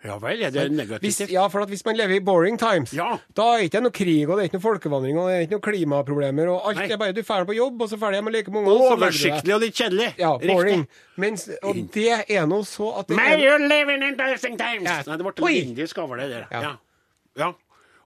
[0.03, 1.31] Ja vel, er det Hvis, negativt?
[1.31, 3.17] ja, for at hvis man lever i boring times, Ja.
[3.37, 5.41] da er det ikke noe krig, og det er ikke noe folkevandring, og det er
[5.45, 6.87] ikke noe klimaproblemer, og alt Nei.
[6.91, 8.79] er bare du drar på jobb, og så ferdig hjem og leker med ungene.
[8.79, 8.95] så.
[8.95, 10.07] Oversiktlig og litt kjedelig.
[10.17, 10.87] Ja, boring.
[11.17, 14.87] Mens, og det er nå så at det May er, you live in interesting times!
[14.89, 15.01] Ja.
[15.05, 16.47] Nei, det ble litt indisk over det der.
[16.51, 16.61] Ja.
[16.61, 16.73] Ja.
[17.37, 17.51] ja.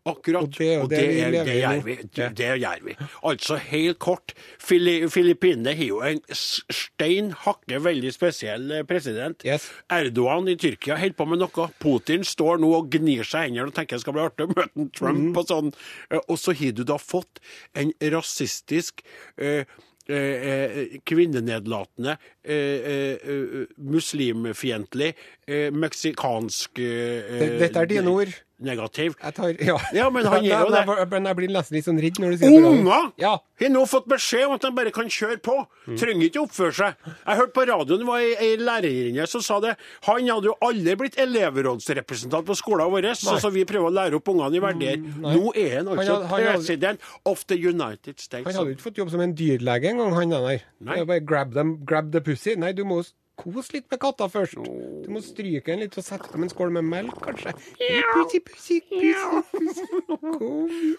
[0.05, 0.43] Akkurat.
[0.43, 1.93] Og det og det, Og det det, er, vi.
[2.11, 2.95] Det, gjør vi.
[3.23, 4.33] Altså, helt kort.
[4.59, 9.45] Fili Filippinene har jo en stein hakke veldig spesiell eh, president.
[9.47, 9.69] Yes.
[9.89, 11.69] Erdogan i Tyrkia holder på med noe.
[11.79, 14.53] Putin står nå og gnir seg i hendene og tenker det skal bli artig å
[14.57, 15.37] møte Trump Mm.
[15.39, 15.73] og sånn.
[16.11, 17.39] Eh, Og så har du da fått
[17.79, 19.01] en rasistisk
[19.39, 19.63] uh,
[20.09, 20.15] eh,
[20.51, 22.55] eh, kvinnenedlatende, eh,
[22.91, 25.13] eh, eh, muslimfiendtlig,
[25.71, 28.33] meksikansk Dette er dine ord.
[28.63, 29.15] Negativ.
[29.35, 29.77] Tar, ja.
[29.95, 30.83] Ja, men han gjør jo det.
[30.87, 32.71] Jeg, jeg, blir nesten litt sånn redd når du sier det.
[32.71, 33.33] Unger Ja.
[33.63, 35.55] har nå fått beskjed om at de bare kan kjøre på.
[35.87, 35.97] Mm.
[35.99, 37.09] Trenger ikke oppføre seg.
[37.11, 39.75] Jeg hørte på radioen det var ei, ei lærerinne som sa det.
[40.07, 44.19] Han hadde jo aldri blitt elevrådsrepresentant på skolen vår, sånn som vi prøver å lære
[44.19, 44.99] opp ungene i verdier.
[45.23, 48.47] Nå er han altså Han han president of the United States.
[48.47, 50.63] Han hadde ikke fått jobb som en dyrlege engang, han der.
[50.83, 51.03] Nei.
[51.03, 52.55] Bare grab, them, grab the pussy.
[52.59, 53.01] Nei, du må
[53.43, 54.57] kose litt med katta først.
[55.03, 57.53] Du må stryke den litt og sette dem en skål med melk, kanskje.
[58.15, 59.85] Pussy, pussy, pussy.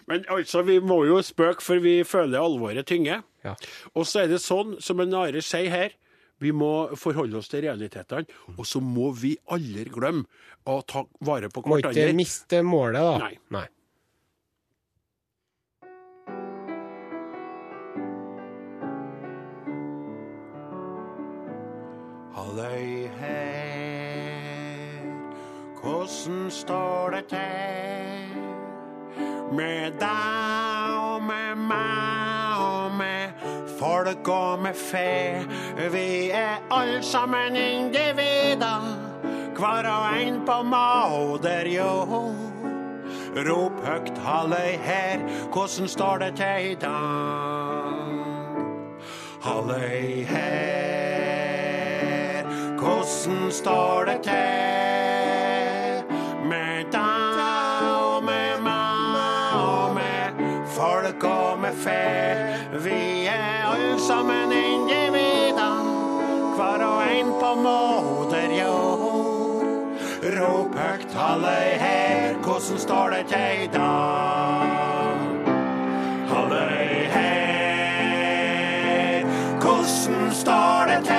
[0.09, 3.21] Men altså, vi må jo spøke, for vi føler alvoret tynge.
[3.45, 3.53] Ja.
[3.93, 5.95] Og så er det sånn, som en Are sier her,
[6.43, 8.27] vi må forholde oss til realitetene.
[8.57, 10.25] Og så må vi aldri glemme
[10.67, 13.17] å ta vare på Må ikke miste målet, da.
[13.27, 13.35] Nei.
[13.55, 13.67] Nei.
[26.05, 28.37] Hvordan står det til?
[29.55, 33.29] Med deg og med meg og med
[33.79, 35.45] folk og med fe.
[35.91, 38.81] Vi er alle sammen individer,
[39.57, 42.35] hver og en på moder jord.
[43.35, 45.19] Rop høgt halløy her,
[45.53, 47.83] hvordan står det til i dag?
[49.41, 51.65] Halløy her,
[52.79, 54.74] hvordan står det til?
[61.85, 62.01] Og med
[62.71, 62.79] fe.
[62.83, 65.83] Vi er alle sammen individer,
[66.55, 69.65] hver og en på moder jord.
[70.39, 74.67] Rop høgt halløy her, hvordan står det til i dag?
[76.27, 78.35] Halløy her,
[79.61, 81.14] hvordan står det til?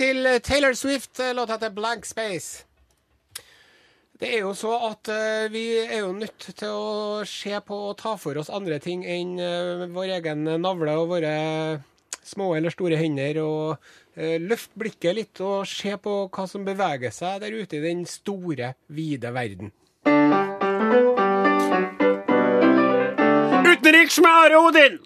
[0.00, 2.64] Til Taylor Swift, eh, låta heter Blank Space.
[4.20, 7.96] Det er jo så at uh, vi er jo nødt til å se på og
[8.00, 11.32] ta for oss andre ting enn uh, vår egen navle og våre
[12.28, 13.40] små eller store hender.
[13.40, 17.84] Og uh, løft blikket litt og se på hva som beveger seg der ute i
[17.88, 19.72] den store, vide verden.
[23.64, 25.00] Utenriks med Are Odin!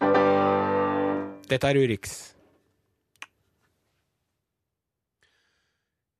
[1.46, 2.33] Dette er Urix.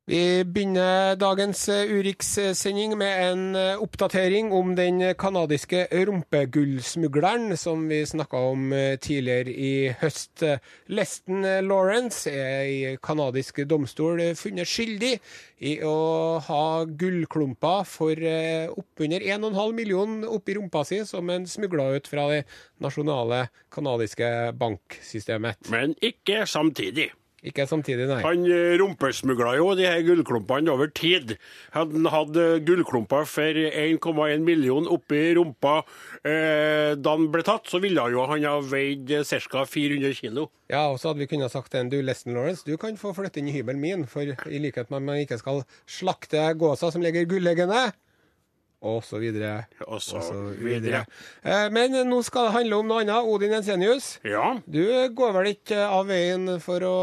[0.04, 8.02] Vi begynner dagens eh, Urix-sending med en eh, oppdatering om den kanadiske rumpegullsmugleren som vi
[8.04, 10.44] snakka om eh, tidligere i høst.
[10.92, 15.14] Leston Lawrence er i kanadisk domstol funnet skyldig
[15.64, 15.96] i å
[16.50, 18.28] ha gullklumper for
[18.76, 22.44] oppunder 1,5 million oppi rumpa si, som en smugla ut fra det
[22.84, 25.72] nasjonale kanadiske banksystemet.
[25.72, 27.14] Men ikke samtidig.
[27.44, 28.22] Ikke samtidig, nei.
[28.24, 31.34] Han eh, rumpesmugla jo de her gullklumpene over tid.
[31.74, 35.74] Hadde han hatt eh, gullklumper for 1,1 million oppi rumpa
[36.24, 39.66] eh, da han ble tatt, så ville jo han ha veid ca.
[39.68, 40.48] 400 kilo.
[40.72, 43.12] Ja, og så hadde vi kunnet sagt til en, du Leston Lawrence, du kan få
[43.16, 46.88] flytte inn i hybelen min, for i likhet med at man ikke skal slakte gåsa
[46.94, 47.90] som ligger gulleggende,
[48.84, 50.80] og så videre, Og så og så videre.
[50.80, 51.04] videre.
[51.42, 53.24] Eh, Men nå skal det handle om noe annet.
[53.24, 54.84] Odin Ensenius, Ja, du
[55.16, 56.98] går vel ikke av veien for å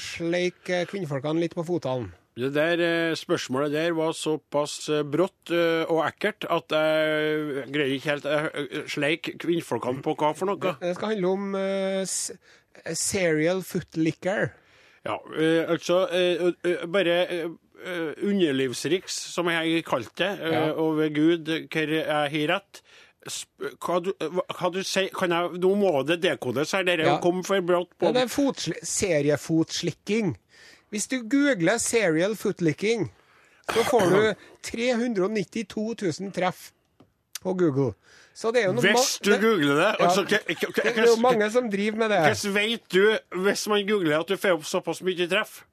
[0.00, 2.10] sleike kvinnfolkene litt på fotene?
[2.40, 5.50] det der eh, spørsmålet der var såpass eh, brått
[5.90, 10.72] og ekkelt at jeg greier ikke helt å sleike kvinnfolkene på hva for noe.
[10.80, 12.04] Det skal handle om uh,
[12.96, 14.54] serial footlicker.
[15.04, 17.18] Ja, uh, altså uh, Bare
[18.22, 20.72] underlivsriks, som jeg kalte det, eh, Ja.
[20.72, 22.82] og ved Gud hvor jeg har rett.
[23.80, 27.18] Hva du, hva- du sier, kan jeg, Nå må det dekodes her, dette Ja.
[27.20, 28.06] kom for brått på.
[28.06, 30.36] Ja, det er fotsli- seriefotslikking.
[30.90, 33.10] Hvis du googler 'serial footlicking',
[33.70, 36.72] så får du 392 000 treff
[37.42, 37.94] på Google.
[38.34, 41.50] Så det er jo noe Hvis du googler det altså, hva- det er jo mange
[41.50, 42.18] som driver med det.
[42.18, 45.64] Hvordan vet du, hvis man googler, at du får opp såpass mye treff?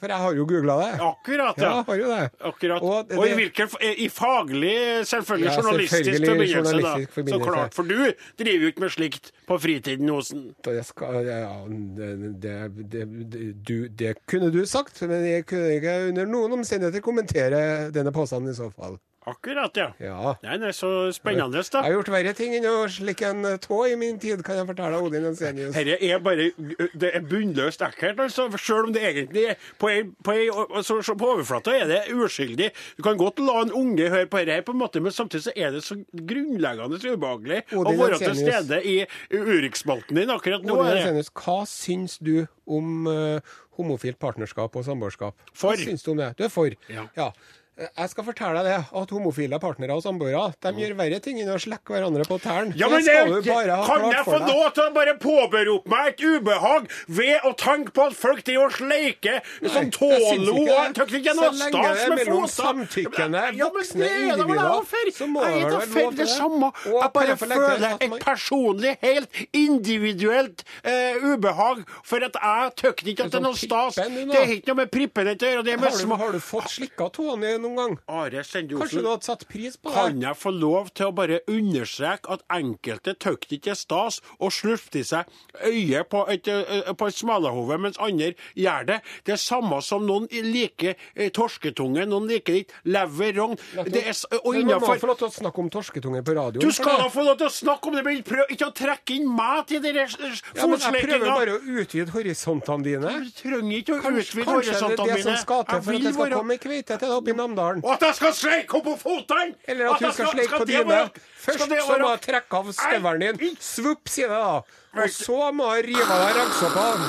[0.00, 1.00] For jeg har jo googla det.
[1.00, 1.82] Akkurat, Ja, ja.
[1.86, 2.30] har jo det.
[2.40, 2.82] Akkurat.
[2.82, 7.14] Og Og, i det- hvilken I faglig, selvfølgelig Ja, journalistisk selvfølgelig forbindelse, journalistisk da.
[7.14, 7.44] forbindelse.
[7.44, 7.74] Så klart.
[7.74, 8.12] For du
[8.44, 10.54] driver jo ikke med slikt på fritiden, Osen.
[10.64, 15.74] Det, skal, ja, det, det, det, det, du, det kunne du sagt, men jeg kunne
[15.78, 18.98] ikke under noen omstendigheter kommentere denne påstanden i så fall.
[19.24, 19.86] Akkurat, ja.
[20.04, 20.34] Ja.
[20.42, 23.94] Nei, er så spennende, Jeg har gjort verre ting enn å slikke en tå i
[23.96, 25.72] min tid, kan jeg fortelle Odin Ensenius.
[25.72, 26.50] Dette er bare
[26.92, 28.50] Det er bunnløst ekkelt, altså.
[28.60, 32.70] Selv om det egentlig er På, ei, på, ei, altså, på overflata er det uskyldig.
[32.98, 35.56] Du kan godt la en unge høre på dette, på en måte, men samtidig så
[35.56, 38.96] er det så grunnleggende ubehagelig å Odin være til stede i
[39.32, 40.76] Urix-spalten din akkurat nå.
[40.76, 41.00] Odin.
[41.00, 45.36] Ensenius, hva syns du om uh, homofilt partnerskap og samboerskap?
[45.52, 45.72] For.
[45.72, 46.34] Hva syns du om det?
[46.38, 46.76] Du er for?
[46.92, 47.08] Ja.
[47.16, 51.40] Eh, Jeg skal fortelle deg det, at homofile partnere og samboere de gjør verre ting
[51.42, 52.70] enn å slekke hverandre på tærne.
[52.78, 56.86] Ja, men det, ha Kan jeg få lov til å bare påberope meg et ubehag
[57.10, 59.40] ved å tenke på at folk driver og sleiker
[59.74, 62.54] som tålo og jeg tykker ikke Så noe lenge stas det er med mellom fota.
[62.60, 66.04] samtykkende, Ja, voksne det er da vel individer, jeg så må Jeg det vel være
[66.04, 66.70] lov til det samme.
[66.84, 73.26] Jeg bare til føler et personlig, helt individuelt eh, ubehag for at jeg tykker ikke
[73.26, 73.98] at det er noe sånn stas.
[73.98, 75.66] Det er ikke noe med prippen å gjøre.
[75.66, 77.96] Det med Har har du fått slikka tåene noen gang.
[78.08, 79.96] Are Sende Kanskje du hadde satt pris på det?
[79.96, 84.52] Kan jeg få lov til å bare understreke at enkelte tøkte ikke er stas og
[84.54, 85.30] slurpte i seg
[85.64, 89.00] øyet på et, eh, på et smalahove, mens andre gjør det.
[89.26, 93.58] Det er samme som noen liker eh, torsketunge, noen liker ikke lever, rogn.
[93.88, 96.64] Det er, og få lov til å snakke om torsketunge på radioen.
[96.64, 99.16] Du skal da få lov til å snakke om det, men prøv ikke å trekke
[99.18, 103.14] inn meg til dere ja, Jeg prøver bare å utvide horisontene dine.
[103.24, 106.14] Du trenger ikke å utvide kanskje det er det som skal til for at jeg
[106.14, 108.94] skal komme i kveite til deg oppe i Og at jeg skal sleike henne på
[108.98, 109.54] fotene!
[109.68, 111.10] Eller at du hun skal sleike på dine.
[111.44, 113.56] Først så må jeg trekke av støvelen din.
[113.60, 114.62] Svupp, Svopp, sier det da.
[114.94, 117.06] Og så må jeg rive av deg raggsokkene.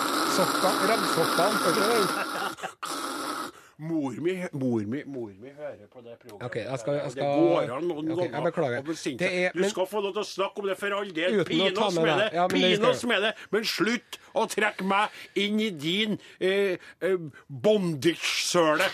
[3.78, 6.46] Mor mi, mor mi, mor mi hører på det programmet.
[6.48, 9.54] Okay, jeg skal- jeg skal- Det går an noen okay, ganger å besinne Det seg.
[9.54, 11.40] Du skal få lov til å snakke om det for all del.
[11.42, 13.36] Oss med det, Ja, skal oss med det.
[13.52, 17.18] Men slutt å trekke meg inn i din eh, eh,
[17.50, 18.90] bondage-søle.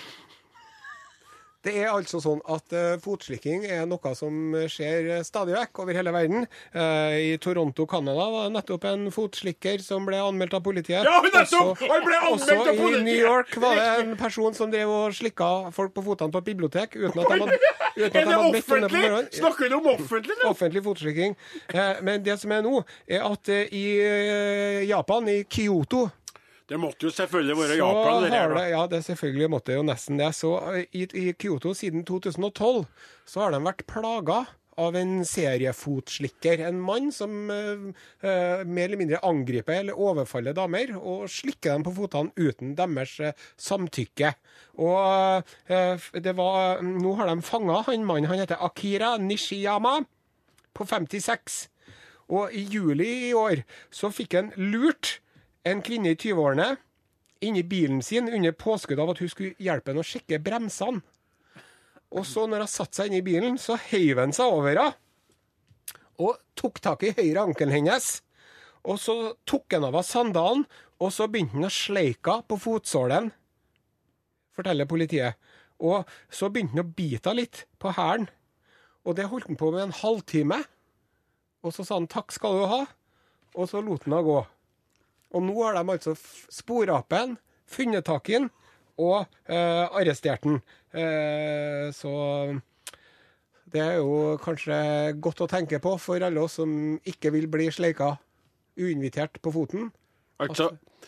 [1.62, 5.93] Det er altså sånn at uh, fotslikking er noe som skjer eh, stadig vekk over
[5.93, 6.47] hele verden.
[6.74, 11.06] Uh, I Toronto, Canada var det nettopp en fotslikker som ble anmeldt av politiet.
[11.06, 11.76] Ja, nettopp!
[11.76, 12.97] Også- Han ble anmeldt også av politiet!
[13.02, 16.41] i New York var det en person som drev og slikka folk på fotene på
[16.41, 19.04] et bibliotek uten at de hadde, uten at Er det hadde offentlig?
[19.38, 20.50] Snakker du om offentlig nå?
[20.50, 21.38] Offentlig fotslikking.
[22.02, 23.86] Men det som er nå, er at i
[24.89, 26.08] Japan, i Kyoto
[26.72, 28.24] Det måtte jo selvfølgelig være så Japan.
[28.24, 30.30] Det her, det, ja, det selvfølgelig måtte jo nesten det.
[30.38, 32.86] Så eh, i, i Kyoto siden 2012
[33.28, 34.46] så har de vært plaga
[34.80, 36.62] av en seriefotslikker.
[36.70, 37.90] En mann som uh,
[38.24, 43.18] uh, mer eller mindre angriper eller overfaller damer og slikker dem på fotene uten deres
[43.20, 44.32] uh, samtykke.
[44.80, 45.44] Og
[46.24, 48.30] det var Nå har de fanga han mannen.
[48.32, 49.98] Han heter Akira Nishiyama
[50.72, 51.66] på 56.
[52.32, 55.18] Og i juli i år så fikk han lurt
[55.67, 56.76] en kvinne i 20-årene
[57.41, 61.02] inni bilen sin under påskudd av at hun skulle hjelpe henne å sjekke bremsene.
[62.12, 64.91] Og så når hun satte seg inni bilen, så heiv han seg over henne
[66.21, 68.19] og tok tak i høyre ankelen hennes.
[68.86, 69.15] Og så
[69.50, 70.65] tok han av henne sandalen,
[71.02, 73.32] og så begynte han å sleike henne på fotsålen,
[74.54, 75.39] forteller politiet.
[75.82, 78.28] Og så begynte han å bite henne litt på hælen.
[79.02, 80.60] Og det holdt han på med en halvtime.
[81.65, 82.84] Og så sa han takk skal du ha,
[83.58, 84.41] og så lot han henne gå.
[85.32, 86.15] Og nå har de altså
[86.52, 87.38] spora opp den,
[87.72, 88.50] funnet tak i den
[89.02, 90.60] og eh, arrestert den.
[90.91, 92.12] Eh, så
[93.72, 94.76] det er jo kanskje
[95.24, 98.17] godt å tenke på for alle oss som ikke vil bli sleika
[98.76, 99.89] uinvitert på foten.
[100.41, 100.65] Altså,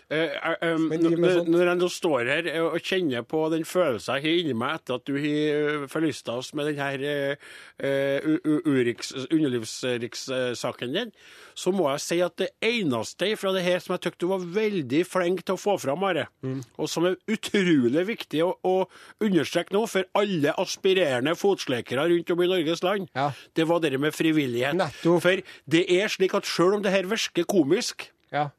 [0.09, 0.29] eh,
[0.61, 4.15] eh, driver med når når jeg nå står her eh, og kjenner på den følelsen
[4.19, 7.35] jeg har inni meg etter at du har forlysta oss med denne eh,
[7.83, 8.19] eh,
[9.33, 11.11] underlivsrikssaken din,
[11.55, 14.45] så må jeg si at det eneste fra det her som jeg syntes du var
[14.55, 16.61] veldig flink til å få fram, Are, Mm.
[16.77, 18.87] og som er utrolig viktig å, å
[19.23, 23.31] understreke nå for alle aspirerende fotslekere rundt om i Norges land, Ja.
[23.55, 24.75] det var det med frivillighet.
[24.75, 25.21] Nettopp.
[25.23, 28.49] For det er slik at sjøl om det her virker komisk, Ja.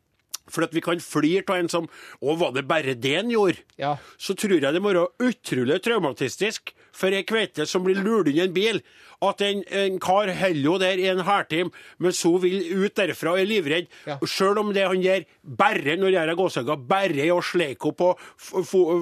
[0.51, 1.87] For at vi kan flire av en som
[2.21, 3.63] Å, var det bare det han gjorde?
[3.81, 3.97] Ja.
[4.21, 8.37] Så tror jeg det må være utrolig traumatistisk for ei kveite som blir lurt inn
[8.39, 8.77] i en bil,
[9.25, 13.33] at en, en kar holder jo der i en halvtime, men så vil ut derfra
[13.33, 13.89] og er livredd.
[14.07, 14.19] Ja.
[14.29, 15.25] Sjøl om det han gjør
[15.59, 18.13] bare når jeg er gåsehøyga, bare er å sleike henne på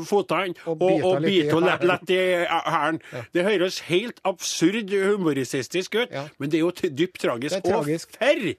[0.09, 3.03] føttene Og og, og bite henne lett, i hælen.
[3.35, 6.27] Det høres helt absurd humoristisk ut, Ja.
[6.39, 7.59] men det er jo dypt tragisk.
[7.59, 8.17] Det er tragisk.
[8.17, 8.57] Og ferr!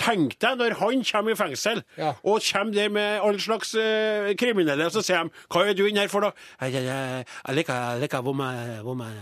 [0.00, 2.14] Tenk deg når han kommer i fengsel, Ja.
[2.24, 5.84] og kommer der med all slags uh, kriminelle, og så sier de 'Hva er du
[5.86, 9.12] inne her for, da?' Jeg, liker, jeg liker hvor man, hvor man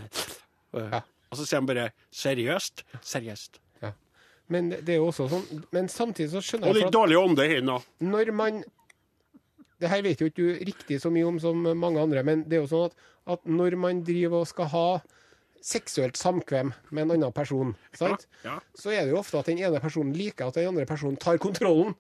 [0.75, 1.01] Ja.
[1.33, 2.83] Og så sier de bare 'seriøst'?
[3.03, 3.59] Seriøst.
[3.83, 3.91] ja.
[4.49, 7.17] Men det er jo også sånn Men samtidig så skjønner Og jeg litt at dårlig
[7.19, 7.83] ånde her nå.
[8.01, 8.65] når man
[9.81, 12.53] Det her vet jo ikke du riktig så mye om som mange andre, men det
[12.53, 12.93] er jo sånn at,
[13.27, 15.01] at når man driver og skal ha
[15.63, 18.27] seksuelt samkvem med en annen person, sant?
[18.45, 21.19] Ja, så er det jo ofte at den ene personen liker at den andre personen
[21.21, 21.95] tar kontrollen.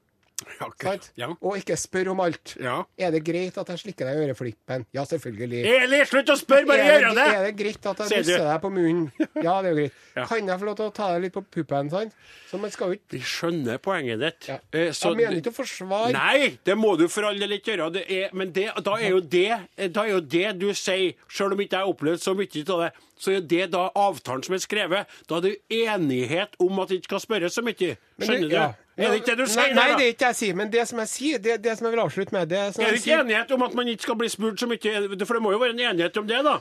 [0.60, 0.68] ja.
[0.82, 1.08] Sant?
[1.18, 1.28] ja.
[1.40, 2.54] Og ikke spør om alt.
[2.60, 2.78] ja.
[2.98, 4.84] Er det greit at jeg slikker deg i øreflippen?
[4.94, 5.62] Ja, selvfølgelig.
[5.72, 7.26] Eli, slutt å spørre, bare gjør det, det!
[7.36, 9.08] er det greit at jeg Sier deg på munnen?
[9.46, 10.00] Ja, det er jo greit.
[10.16, 10.26] Ja.
[10.28, 11.88] Kan jeg få lov til å ta deg litt på puppen?
[11.92, 12.16] Sant?
[12.50, 14.48] Så man skal jo ikke Vi skjønner poenget ditt.
[14.52, 14.58] ja.
[14.72, 17.72] Eh, så Jeg mener ikke å forsvare Nei, det må du for all del ikke
[17.74, 17.88] gjøre.
[17.96, 19.46] Det er, men det, da, er jo det,
[19.94, 22.84] da er jo det du sier, selv om ikke jeg har opplevd så mye av
[22.84, 22.90] det,
[23.22, 25.18] så er det da avtalen som er skrevet.
[25.30, 25.54] Da er det
[25.86, 27.94] enighet om at det ikke skal spørres så mye.
[28.18, 28.56] Skjønner du?
[28.56, 28.70] ja.
[28.96, 29.72] Er det ikke det du sier?
[29.72, 30.54] Nei, nei, det er ikke det jeg sier.
[30.54, 32.90] Men det som jeg sier, det, det som jeg vil avslutte med det Er det
[32.98, 35.24] ikke sier, enighet om at man ikke skal bli spurt så mye?
[35.24, 36.58] For det må jo være en enighet om det, da.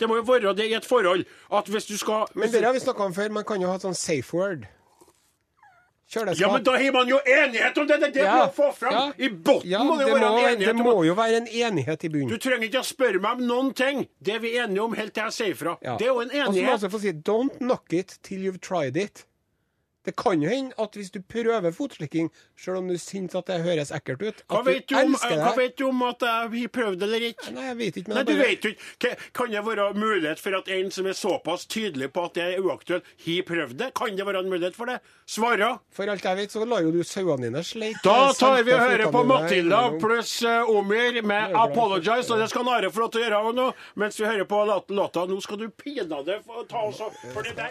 [0.00, 2.72] Det må jo være det i et forhold at hvis du skal Men det har
[2.72, 3.28] vi snakka om før.
[3.30, 4.66] Man kan jo ha sånn safe word.
[6.12, 6.40] kjøleskap.
[6.40, 7.98] Ja, men da har man jo enighet om det!
[8.00, 8.92] Det er det Ja, vi må få fram!
[8.92, 9.12] ja.
[9.16, 12.04] I bunnen Ja, må det det være må, en det må jo være en enighet
[12.04, 14.06] i Du trenger ikke å spørre meg om noen ting.
[14.20, 15.76] Det er vi enige om helt til jeg sier fra.
[15.82, 15.96] Ja.
[15.96, 16.74] Det er jo en Og så må jeg enighet.
[16.74, 19.24] også få si don't knock it till you've tried it.
[20.04, 23.60] Det kan jo hende at hvis du prøver fotslikking, selv om du syns at det
[23.62, 27.02] høres ekkelt ut, Hva vet, du om, hva vet du om at jeg har prøvd
[27.06, 27.52] eller ikke?
[27.54, 29.12] Nei, jeg vet ikke, men Nei, du bare- vet jo ikke.
[29.32, 32.60] Kan det være mulighet for at en som er såpass tydelig på at det er
[32.62, 33.94] uaktuelt, har prøvd det?
[33.94, 34.98] Kan det være en mulighet for det?
[35.26, 35.78] Svara!
[35.92, 38.80] For alt jeg vet, så lar jo du sauene dine sleike Da tar vi og
[38.82, 42.30] hører på Matilda pluss eh, Omir med 'Apologize'.
[42.32, 44.90] Og det skal Are få lov til å gjøre nå, mens vi hører på låt-
[44.90, 45.26] låta.
[45.28, 47.70] Nå skal du pinadø ta oss opp, for det der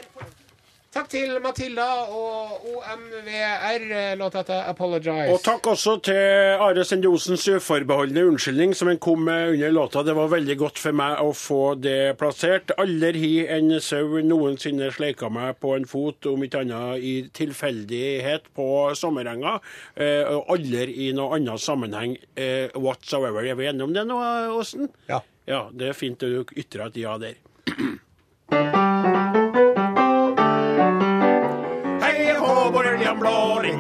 [0.91, 5.31] Takk til Matilda og OMVR, låta etter 'Apologize'.
[5.31, 10.03] Og takk også til Are Sendosens uforbeholdne unnskyldning som han kom med under låta.
[10.03, 12.75] Det var veldig godt for meg å få det plassert.
[12.77, 18.51] Aldri har en sau noensinne sleika meg på en fot, om ikke annet i tilfeldighet
[18.53, 19.61] på sommerenga.
[19.95, 23.47] Eh, og aldri i noe annen sammenheng eh, whatsoever.
[23.47, 24.19] Er vi enige om det nå,
[24.59, 24.91] Åsen?
[25.07, 25.23] Ja.
[25.47, 27.39] Ja, det er fint at du ytrer et ja der.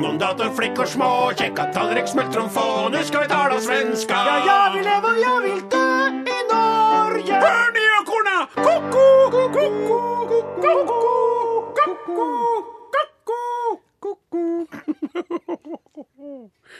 [0.01, 4.13] Blå, lingondator, flickor små, käcka tallrik, smultron få, nu ska vi tala svenska.
[4.13, 5.80] Ja, jag vill leva och jag vill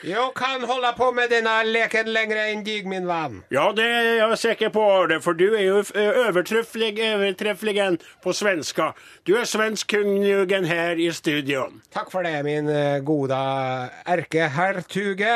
[0.08, 3.42] Jeg kan holde på med denne leken lenger enn deg, min venn.
[3.54, 4.86] Ja, det er jeg sikker på,
[5.22, 5.82] for du er jo
[6.26, 7.76] overtreffelig, overtreffelig
[8.24, 8.92] på svenska.
[9.28, 11.68] Du er svensk kungen her i studio.
[11.94, 12.72] Takk for det, min
[13.06, 13.42] gode
[14.16, 15.36] erkehertuge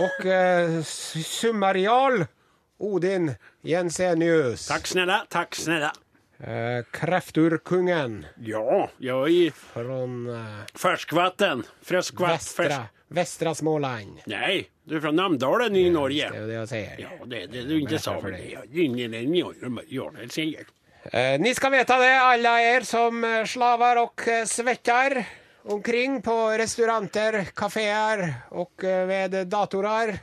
[0.00, 2.24] og uh, summarial
[2.82, 4.66] Odin Jensenius.
[4.66, 5.92] Takk snille, takk snälla.
[6.48, 11.62] Uh, Krefturkungen Ja, jag är från uh, färskvatten.
[11.82, 12.80] Färskvatt, västra, färsk...
[13.08, 14.20] västra Småland.
[14.26, 16.30] Nej, du är från Namdalen i Norge.
[16.30, 16.96] Det er jo det jeg sier.
[16.98, 18.16] Ja, det det du inte sa.
[18.18, 20.66] Ja, det ja, säger.
[21.04, 25.24] Eh, ni skal veta det, alla er som slaver slavar och uh, svettar
[25.64, 30.18] omkring på restauranter, kaféer och eh, ved datorer.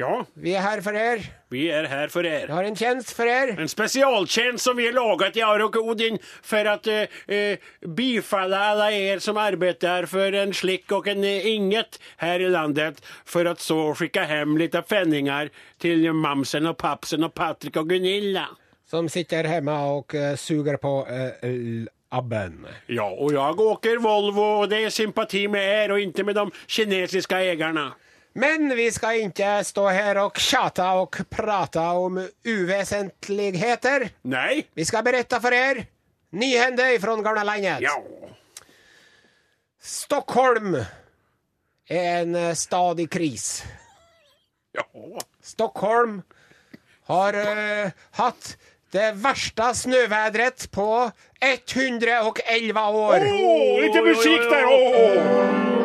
[0.00, 1.20] Ja, Vi er her for er.
[1.50, 2.46] vi er her for dere.
[2.46, 3.50] Vi har en tjenest for er.
[3.60, 7.56] En spesialtjeneste som vi har laget i Arok Odin for at uh,
[7.96, 12.48] bifalle alle alla er som arbeider for en slikk og en eh, inget her i
[12.48, 17.90] landet for at så skicka hem litt penningar til mamsen og papsen og Patrik og
[17.90, 18.46] Gunilla.
[18.88, 22.64] Som sitter hjemme og uh, suger på uh, abben.
[22.88, 26.50] Ja, og jeg åker Volvo og det er sympati med er og ikke med de
[26.66, 27.90] kinesiske ägarna.
[28.32, 34.06] Men vi skal ikke stå her og tjata og prate om uvesentligheter.
[34.30, 34.62] Nei.
[34.74, 35.86] Vi skal berette for dere
[36.30, 37.82] nyhender ifrån gamla landet.
[37.82, 37.96] Ja.
[39.82, 40.76] Stockholm
[41.90, 43.64] er en stad i kris.
[44.72, 44.84] Ja.
[45.42, 46.20] Stockholm
[47.10, 48.54] har uh, hatt
[48.94, 51.10] det verste snøværet på
[51.40, 53.26] 111 år.
[53.26, 54.64] Åh, litt musik där!
[54.66, 55.79] Åh.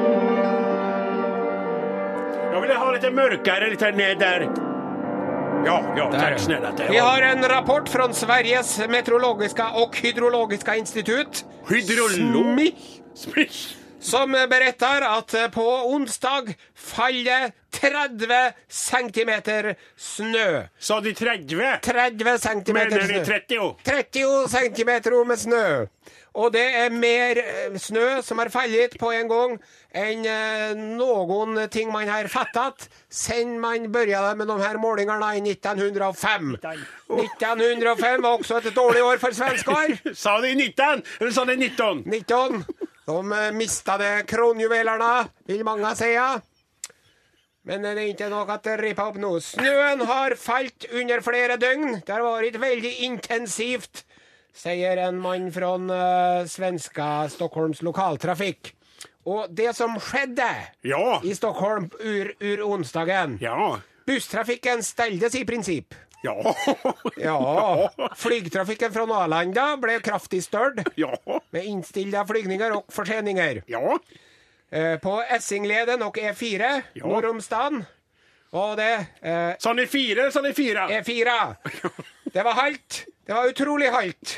[2.66, 4.49] Jag jeg ha lite mörkare, lite ned der.
[5.66, 6.72] Ja, ja, takk snälla.
[6.78, 11.45] Det Vi har en rapport fra Sveriges meteorologiske og hydrologiske institutt.
[11.70, 12.55] Hydrolog.
[12.55, 13.01] Smich?
[13.16, 13.76] Smish.
[14.00, 20.68] Som beretter att eh, på onsdag faller 30 centimeter snø.
[20.80, 21.80] Sa de 30?
[21.82, 23.26] 30 centimeter Menar ni snö.
[23.26, 23.76] 30?
[23.84, 25.88] 30 centimeter med snø.
[26.36, 27.39] Og det er mer
[27.80, 29.54] snø som har falt på en gang,
[29.96, 30.26] enn
[31.00, 36.58] noen ting man har fattet sen man begynte med de her målingene i 1905.
[36.60, 39.96] 1905 var også et dårlig år for svensker.
[40.26, 42.04] Sa de 19 eller sa de 19?
[42.04, 42.66] 19.
[43.06, 46.18] De mista mistade kronjuvelerna, vil mange si.
[47.66, 49.39] Men det är inte at det ripper opp nå.
[49.41, 52.01] Snøen har falt under flere dygn.
[52.06, 54.03] Det har vært veldig intensivt,
[54.53, 58.76] sier en mann fra uh, svenska Stockholms lokaltrafikk.
[59.26, 60.49] Og det som skjedde
[60.86, 61.22] Ja.
[61.24, 63.80] i Stockholm ur, ur onsdagen Ja.
[64.06, 65.93] Busstrafikken steldes i princip.
[66.26, 66.55] Ja.
[67.21, 71.13] Ja, Flygtrafikken från Nalanda ble kraftig størt, Ja.
[71.53, 73.61] med innstilte flygninger og forseninger.
[73.71, 73.97] Ja.
[74.71, 77.05] Eh, På Essingleden og E4 Ja.
[77.05, 77.86] nord om staden.
[78.55, 80.88] Og det eh, Sånn i fire, sånn i fire.
[81.01, 81.36] E4.
[82.34, 83.05] Det var halvt.
[83.26, 84.36] Det var utrolig halvt.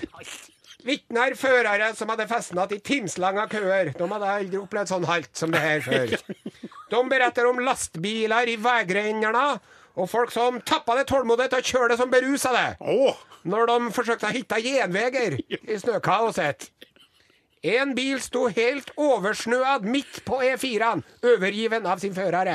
[0.87, 3.91] Vitner førere som festen fastnat i timslange køer.
[3.97, 6.13] De hadde aldri opplevd sånn halt som det her før.
[6.91, 9.59] De beretter om lastbiler i vägrenarna
[9.97, 13.15] och folk som tappade tålmodet och det som berusade Oh.
[13.47, 16.67] Når de forsøkte å hitte gjenveier i snøkaoset.
[17.63, 22.51] En bil sto helt oversnøad midt på E4-en, overgiven av sin fører.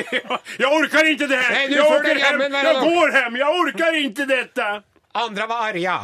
[0.60, 1.38] jeg orker ikke det!
[1.50, 2.42] Nej, jeg, orker hjem.
[2.42, 2.58] Hjem.
[2.66, 2.82] nog.
[2.90, 3.38] går hjem!
[3.40, 4.66] Jeg orker ikke dette!
[5.22, 5.96] Andre var arga.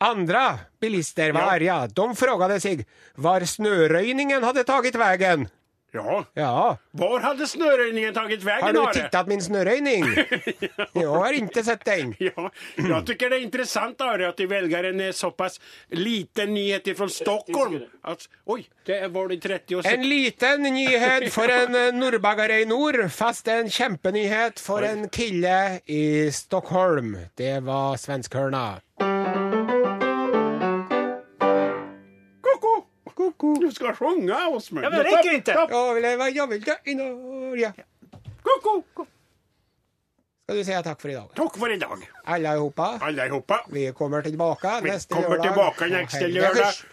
[0.00, 0.42] Andre
[0.80, 1.54] bilister var Ja.
[1.54, 1.86] arga.
[1.86, 5.48] De frågade sig var snørøyningen hadde tatt vägen.
[5.96, 8.64] Ja, Ja, var hade snöröjningen tagit vägen?
[8.64, 10.04] har du tittet tittat min snöröjning?
[10.92, 12.14] Jag har inte sett den.
[12.18, 16.54] Ja, jag tycker det är intressant Are, att de väljer en såpass så pass liten
[16.54, 17.80] nyhet ifrån Stockholm.
[18.02, 20.00] Att, oj, det var det 30 år siden.
[20.00, 26.32] En liten nyhet for en eh, i nord, fast en kjempenyhet for en kille i
[26.32, 27.18] Stockholm.
[27.34, 28.80] Det var svenskhörna.
[33.26, 33.54] Koko!
[33.60, 34.84] Du skal synge hos meg.
[34.84, 35.52] Ja, men det räcker inte.
[35.94, 36.04] vil
[36.36, 37.72] jag vill dö i Norge.
[38.42, 39.06] Koko!
[40.46, 40.64] Skal du
[41.10, 41.30] i dag?
[41.34, 41.98] Takk for i dag.
[42.24, 42.98] Alle Allihopa.
[43.02, 43.64] allihopa.
[43.68, 45.42] Vi kommer tilbake Vi neste kommer lørdag.
[45.42, 46.54] Vi kommer tilbake neste lördag.
[46.54, 46.84] kurs.